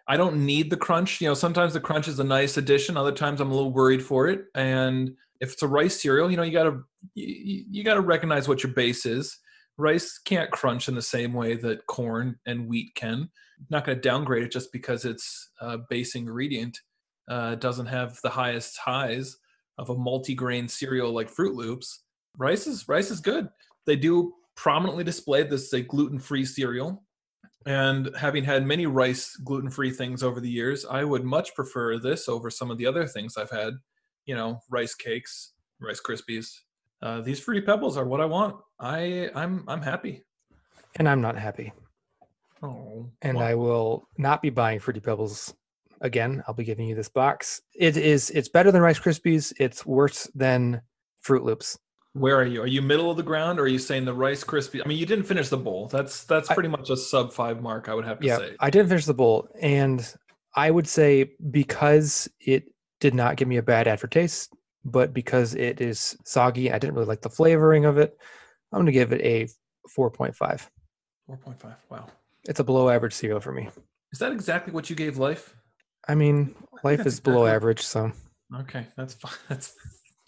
I 0.07 0.17
don't 0.17 0.45
need 0.45 0.71
the 0.71 0.77
crunch. 0.77 1.21
You 1.21 1.29
know, 1.29 1.35
sometimes 1.35 1.73
the 1.73 1.81
crunch 1.81 2.09
is 2.09 2.19
a 2.19 2.25
nice 2.25 2.57
addition. 2.57 2.97
Other 2.97 3.13
times 3.13 3.41
I'm 3.41 3.51
a 3.51 3.55
little 3.55 3.73
worried 3.73 4.03
for 4.03 4.29
it. 4.29 4.47
And 4.55 5.13
if 5.41 5.53
it's 5.53 5.63
a 5.63 5.69
rice 5.69 6.01
cereal, 6.01 6.31
you 6.31 6.37
know, 6.37 6.43
you 6.43 6.53
gotta 6.53 6.81
you, 7.15 7.65
you 7.71 7.85
gotta 7.85 8.01
recognize 8.01 8.49
what 8.49 8.63
your 8.63 8.73
base 8.73 9.07
is. 9.07 9.39
Rice 9.79 10.19
can't 10.19 10.51
crunch 10.51 10.89
in 10.89 10.95
the 10.95 11.03
same 11.03 11.33
way 11.33 11.55
that 11.55 11.87
corn 11.87 12.39
and 12.47 12.69
wheat 12.69 12.95
can. 12.95 13.31
Not 13.71 13.85
going 13.85 13.97
to 13.97 14.03
downgrade 14.03 14.43
it 14.43 14.53
just 14.53 14.73
because 14.73 15.05
its 15.05 15.51
uh, 15.61 15.79
base 15.89 16.15
ingredient 16.15 16.79
uh, 17.31 17.55
doesn't 17.57 17.87
have 17.87 18.19
the 18.23 18.31
highest 18.31 18.79
highs 18.79 19.37
of 19.79 19.91
a 19.91 19.95
multi-grain 19.95 20.69
cereal 20.69 21.13
like 21.13 21.33
Froot 21.33 21.55
Loops. 21.55 22.05
Rice 22.37 22.67
is 22.67 22.89
rice 22.89 23.11
is 23.11 23.21
good. 23.21 23.49
They 23.87 23.97
do 23.97 24.35
prominently 24.57 25.05
display 25.05 25.43
this 25.43 25.65
is 25.65 25.73
a 25.73 25.81
gluten-free 25.81 26.45
cereal. 26.45 27.03
And 27.67 28.11
having 28.17 28.45
had 28.45 28.67
many 28.67 28.87
rice 28.87 29.37
gluten-free 29.37 29.93
things 29.93 30.23
over 30.23 30.41
the 30.41 30.51
years, 30.51 30.85
I 30.85 31.05
would 31.05 31.25
much 31.25 31.55
prefer 31.55 31.99
this 31.99 32.29
over 32.29 32.51
some 32.51 32.71
of 32.71 32.79
the 32.79 32.87
other 32.87 33.07
things 33.07 33.37
I've 33.37 33.51
had. 33.51 33.75
You 34.25 34.35
know, 34.35 34.61
rice 34.71 34.95
cakes, 34.95 35.53
rice 35.81 36.01
krispies. 36.01 36.61
Uh, 37.03 37.21
these 37.21 37.41
fruity 37.41 37.61
pebbles 37.61 37.97
are 37.97 38.05
what 38.05 38.21
I 38.21 38.27
want. 38.27 38.57
I 38.79 39.31
I'm 39.35 39.65
I'm 39.69 39.83
happy. 39.83 40.23
And 40.97 41.09
I'm 41.09 41.21
not 41.21 41.37
happy. 41.37 41.73
Oh, 42.63 43.09
and 43.23 43.39
well, 43.39 43.47
I 43.47 43.55
will 43.55 44.09
not 44.19 44.43
be 44.43 44.51
buying 44.51 44.81
Fruity 44.81 45.01
Pebbles 45.01 45.55
again. 46.03 46.43
I'll 46.47 46.55
be 46.55 46.65
giving 46.65 46.87
you 46.87 46.95
this 46.95 47.09
box. 47.09 47.63
It 47.75 47.97
is 47.97 48.31
it's 48.31 48.49
better 48.49 48.71
than 48.71 48.83
Rice 48.83 48.99
Krispies. 48.99 49.53
It's 49.59 49.87
worse 49.87 50.29
than 50.35 50.83
Froot 51.27 51.43
Loops. 51.43 51.79
Where 52.13 52.37
are 52.37 52.45
you? 52.45 52.63
Are 52.63 52.67
you 52.67 52.83
middle 52.83 53.11
of 53.11 53.17
the 53.17 53.23
ground, 53.23 53.59
or 53.61 53.65
are 53.65 53.69
you 53.69 53.79
saying 53.79 54.05
the 54.05 54.15
rice 54.15 54.43
krispie? 54.45 54.81
I 54.85 54.89
mean, 54.89 54.99
you 54.99 55.07
didn't 55.07 55.25
finish 55.25 55.49
the 55.49 55.57
bowl. 55.57 55.87
That's 55.89 56.25
that's 56.25 56.51
I- 56.51 56.55
pretty 56.55 56.69
much 56.69 56.91
a 56.91 56.97
sub 56.97 57.33
five 57.33 57.63
mark. 57.63 57.89
I 57.89 57.95
would 57.95 58.05
have 58.05 58.21
to 58.21 58.27
Yeah, 58.27 58.39
say. 58.39 58.57
I 58.61 58.71
didn't 58.71 58.89
finish 58.89 59.05
the 59.07 59.15
bowl, 59.15 59.49
and 59.61 60.07
I 60.57 60.71
would 60.71 60.89
say 60.89 61.31
because 61.51 62.29
it 62.41 62.65
did 63.01 63.15
not 63.15 63.37
give 63.37 63.49
me 63.49 63.57
a 63.59 63.63
bad 63.63 63.87
aftertaste, 63.89 64.53
but 64.85 65.15
because 65.15 65.55
it 65.55 65.81
is 65.81 66.17
soggy, 66.25 66.71
I 66.73 66.79
didn't 66.79 66.95
really 66.95 67.07
like 67.07 67.23
the 67.23 67.31
flavoring 67.31 67.85
of 67.85 67.97
it. 67.99 68.17
I'm 68.73 68.81
gonna 68.81 68.93
give 68.93 69.13
it 69.13 69.21
a 69.23 69.47
4.5. 69.97 70.69
Four 71.27 71.37
point 71.37 71.61
five. 71.61 71.77
Wow. 71.89 72.07
It's 72.49 72.61
a 72.61 72.65
below 72.65 72.89
average 72.89 73.13
cereal 73.13 73.41
for 73.41 73.53
me. 73.53 73.69
Is 74.13 74.19
that 74.19 74.33
exactly 74.33 74.73
what 74.73 74.91
you 74.91 74.97
gave 74.97 75.17
life? 75.19 75.55
I 76.09 76.15
mean, 76.17 76.55
life 76.83 77.07
is 77.07 77.21
below 77.21 77.47
average, 77.47 77.83
so 77.83 78.11
Okay, 78.61 78.87
that's 78.97 79.15
fine. 79.15 79.33
That's 79.49 79.75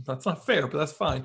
that's 0.06 0.26
not 0.26 0.44
fair, 0.46 0.66
but 0.66 0.78
that's 0.78 0.92
fine. 0.92 1.24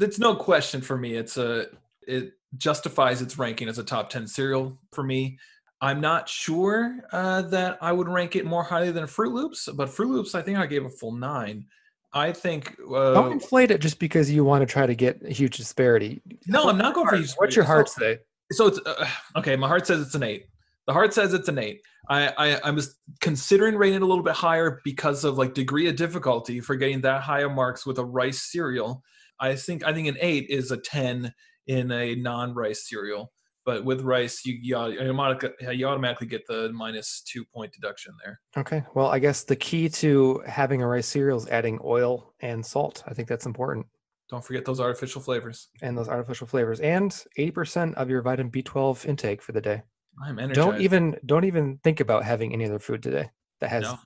It's 0.00 0.18
no 0.18 0.34
question 0.34 0.80
for 0.80 0.96
me. 0.96 1.14
It's 1.14 1.36
a 1.36 1.66
it 2.06 2.32
justifies 2.56 3.22
its 3.22 3.38
ranking 3.38 3.68
as 3.68 3.78
a 3.78 3.84
top 3.84 4.10
ten 4.10 4.26
cereal 4.26 4.78
for 4.92 5.02
me. 5.02 5.38
I'm 5.80 6.00
not 6.00 6.28
sure 6.28 7.00
uh, 7.12 7.42
that 7.42 7.78
I 7.82 7.92
would 7.92 8.08
rank 8.08 8.36
it 8.36 8.46
more 8.46 8.62
highly 8.62 8.90
than 8.90 9.04
Froot 9.04 9.32
Loops, 9.32 9.68
but 9.74 9.88
Froot 9.88 10.08
Loops, 10.08 10.34
I 10.34 10.40
think 10.42 10.56
I 10.58 10.66
gave 10.66 10.84
a 10.84 10.90
full 10.90 11.12
nine. 11.12 11.66
I 12.12 12.32
think. 12.32 12.76
Uh, 12.80 13.12
don't 13.12 13.32
inflate 13.32 13.70
it 13.70 13.80
just 13.80 13.98
because 13.98 14.30
you 14.30 14.44
want 14.44 14.62
to 14.62 14.66
try 14.72 14.86
to 14.86 14.94
get 14.94 15.20
a 15.24 15.32
huge 15.32 15.56
disparity. 15.56 16.22
no, 16.46 16.68
I'm 16.68 16.78
not 16.78 16.94
going 16.94 17.08
for. 17.08 17.34
What's 17.38 17.56
your 17.56 17.64
heart 17.64 17.88
So- 17.88 18.00
say? 18.00 18.18
So 18.52 18.66
it's 18.68 18.78
uh, 18.86 19.08
okay. 19.36 19.56
My 19.56 19.66
heart 19.66 19.86
says 19.86 20.00
it's 20.00 20.14
an 20.14 20.22
eight. 20.22 20.46
The 20.86 20.92
heart 20.92 21.14
says 21.14 21.32
it's 21.32 21.48
an 21.48 21.58
eight. 21.58 21.80
I, 22.08 22.28
I 22.36 22.60
I 22.64 22.70
was 22.70 22.98
considering 23.20 23.76
rating 23.76 23.96
it 23.96 24.02
a 24.02 24.06
little 24.06 24.24
bit 24.24 24.34
higher 24.34 24.80
because 24.84 25.24
of 25.24 25.38
like 25.38 25.54
degree 25.54 25.88
of 25.88 25.96
difficulty 25.96 26.60
for 26.60 26.76
getting 26.76 27.00
that 27.02 27.22
high 27.22 27.40
of 27.40 27.52
marks 27.52 27.86
with 27.86 27.98
a 27.98 28.04
rice 28.04 28.42
cereal. 28.50 29.02
I 29.40 29.56
think 29.56 29.84
I 29.84 29.92
think 29.92 30.08
an 30.08 30.18
eight 30.20 30.46
is 30.50 30.70
a 30.70 30.76
ten 30.76 31.32
in 31.66 31.90
a 31.90 32.14
non-rice 32.14 32.88
cereal. 32.88 33.32
But 33.64 33.86
with 33.86 34.02
rice, 34.02 34.44
you 34.44 34.58
you, 34.60 34.76
automatically, 34.76 35.74
you 35.74 35.86
automatically 35.86 36.26
get 36.26 36.46
the 36.46 36.70
minus 36.74 37.22
two 37.26 37.46
point 37.46 37.72
deduction 37.72 38.12
there. 38.22 38.40
Okay. 38.58 38.82
Well, 38.94 39.06
I 39.06 39.18
guess 39.18 39.44
the 39.44 39.56
key 39.56 39.88
to 39.88 40.42
having 40.46 40.82
a 40.82 40.86
rice 40.86 41.06
cereal 41.06 41.38
is 41.38 41.48
adding 41.48 41.78
oil 41.82 42.34
and 42.40 42.64
salt. 42.64 43.02
I 43.06 43.14
think 43.14 43.26
that's 43.26 43.46
important. 43.46 43.86
Don't 44.28 44.44
forget 44.44 44.64
those 44.64 44.80
artificial 44.80 45.22
flavors. 45.22 45.68
And 45.80 45.96
those 45.96 46.08
artificial 46.08 46.46
flavors, 46.46 46.80
and 46.80 47.10
80% 47.38 47.94
of 47.94 48.08
your 48.08 48.22
vitamin 48.22 48.50
B12 48.50 49.06
intake 49.06 49.42
for 49.42 49.52
the 49.52 49.60
day. 49.60 49.82
I'm 50.22 50.38
energized. 50.38 50.66
Don't 50.66 50.80
even 50.80 51.16
don't 51.26 51.44
even 51.44 51.78
think 51.82 52.00
about 52.00 52.24
having 52.24 52.52
any 52.52 52.64
other 52.66 52.78
food 52.78 53.02
today 53.02 53.30
that 53.60 53.70
has 53.70 53.82
No. 53.82 53.98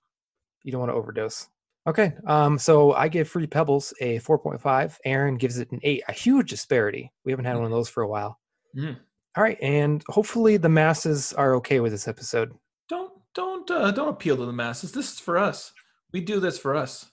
you 0.65 0.73
don't 0.73 0.81
want 0.81 0.91
to 0.91 0.97
overdose. 0.97 1.49
Okay. 1.87 2.13
Um, 2.27 2.59
so 2.59 2.93
I 2.93 3.09
give 3.09 3.29
Free 3.29 3.47
Pebbles 3.47 3.95
a 4.01 4.19
4.5. 4.19 4.97
Aaron 5.07 5.37
gives 5.37 5.59
it 5.59 5.71
an 5.73 5.81
eight, 5.83 6.03
a 6.07 6.13
huge 6.13 6.51
disparity. 6.51 7.11
We 7.25 7.33
haven't 7.33 7.47
had 7.47 7.57
one 7.57 7.65
of 7.65 7.71
those 7.71 7.89
for 7.89 8.03
a 8.03 8.09
while. 8.09 8.39
Mm. 8.77 8.99
All 9.37 9.43
right, 9.43 9.59
and 9.63 10.03
hopefully 10.09 10.57
the 10.57 10.69
masses 10.69 11.33
are 11.35 11.55
okay 11.57 11.81
with 11.81 11.93
this 11.93 12.09
episode. 12.09 12.53
Don't 12.89 13.13
don't 13.35 13.71
uh, 13.71 13.91
don't 13.93 14.09
appeal 14.09 14.37
to 14.37 14.45
the 14.45 14.53
masses. 14.53 14.93
This 14.93 15.13
is 15.13 15.21
for 15.21 15.39
us. 15.39 15.73
We 16.13 16.21
do 16.21 16.41
this 16.41 16.59
for 16.59 16.75
us. 16.75 17.11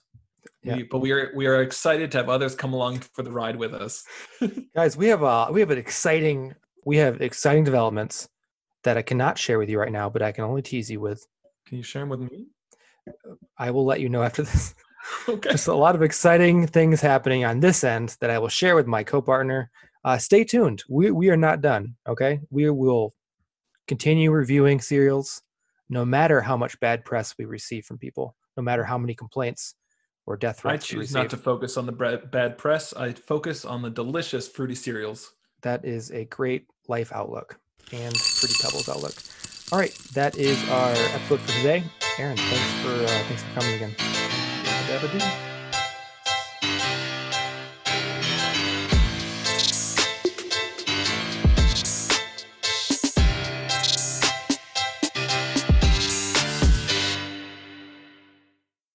Yeah. 0.62 0.76
We, 0.76 0.82
but 0.84 0.98
we 0.98 1.12
are 1.12 1.30
we 1.36 1.46
are 1.46 1.62
excited 1.62 2.10
to 2.12 2.18
have 2.18 2.28
others 2.28 2.54
come 2.54 2.72
along 2.72 2.98
for 3.14 3.22
the 3.22 3.30
ride 3.30 3.56
with 3.56 3.74
us. 3.74 4.04
Guys, 4.74 4.96
we 4.96 5.06
have 5.06 5.22
uh 5.22 5.48
we 5.52 5.60
have 5.60 5.70
an 5.70 5.78
exciting 5.78 6.54
we 6.84 6.96
have 6.96 7.20
exciting 7.20 7.64
developments 7.64 8.28
that 8.84 8.96
I 8.96 9.02
cannot 9.02 9.38
share 9.38 9.58
with 9.58 9.68
you 9.68 9.78
right 9.78 9.92
now, 9.92 10.08
but 10.08 10.22
I 10.22 10.32
can 10.32 10.44
only 10.44 10.62
tease 10.62 10.90
you 10.90 11.00
with. 11.00 11.26
Can 11.66 11.78
you 11.78 11.82
share 11.82 12.02
them 12.02 12.08
with 12.08 12.20
me? 12.20 12.46
I 13.58 13.70
will 13.70 13.84
let 13.84 14.00
you 14.00 14.08
know 14.08 14.22
after 14.22 14.42
this. 14.42 14.74
Okay. 15.28 15.50
Just 15.50 15.68
a 15.68 15.74
lot 15.74 15.94
of 15.94 16.02
exciting 16.02 16.66
things 16.66 17.00
happening 17.00 17.44
on 17.44 17.60
this 17.60 17.84
end 17.84 18.16
that 18.20 18.28
I 18.28 18.40
will 18.40 18.48
share 18.48 18.74
with 18.74 18.88
my 18.88 19.04
co-partner. 19.04 19.70
Uh, 20.04 20.18
stay 20.18 20.42
tuned. 20.42 20.82
We 20.88 21.12
we 21.12 21.30
are 21.30 21.36
not 21.36 21.60
done. 21.60 21.94
Okay, 22.08 22.40
we 22.50 22.68
will 22.70 23.14
continue 23.86 24.32
reviewing 24.32 24.80
cereals, 24.80 25.42
no 25.88 26.04
matter 26.04 26.40
how 26.40 26.56
much 26.56 26.80
bad 26.80 27.04
press 27.04 27.36
we 27.38 27.44
receive 27.44 27.84
from 27.84 27.98
people, 27.98 28.34
no 28.56 28.64
matter 28.64 28.82
how 28.82 28.98
many 28.98 29.14
complaints 29.14 29.76
or 30.26 30.36
death 30.36 30.58
I 30.58 30.62
threats 30.62 30.92
we 30.92 30.98
choose 31.02 31.14
not 31.14 31.30
to 31.30 31.36
focus 31.36 31.76
on 31.76 31.86
the 31.86 31.92
bad 31.92 32.58
press. 32.58 32.92
I 32.92 33.12
focus 33.12 33.64
on 33.64 33.82
the 33.82 33.90
delicious 33.90 34.48
fruity 34.48 34.74
cereals. 34.74 35.34
That 35.62 35.84
is 35.84 36.10
a 36.10 36.24
great 36.24 36.66
life 36.88 37.12
outlook 37.12 37.60
and 37.92 38.14
Pretty 38.14 38.54
Pebbles 38.60 38.88
outlook. 38.88 39.14
All 39.72 39.78
right, 39.78 39.94
that 40.12 40.36
is 40.36 40.56
our 40.70 40.92
episode 40.92 41.40
for 41.40 41.52
today. 41.52 41.84
Aaron, 42.18 42.36
thanks 42.36 42.72
for 42.82 43.04
uh, 43.04 43.24
thanks 43.28 43.42
for 43.42 43.60
coming 43.60 43.74
again. 43.74 45.45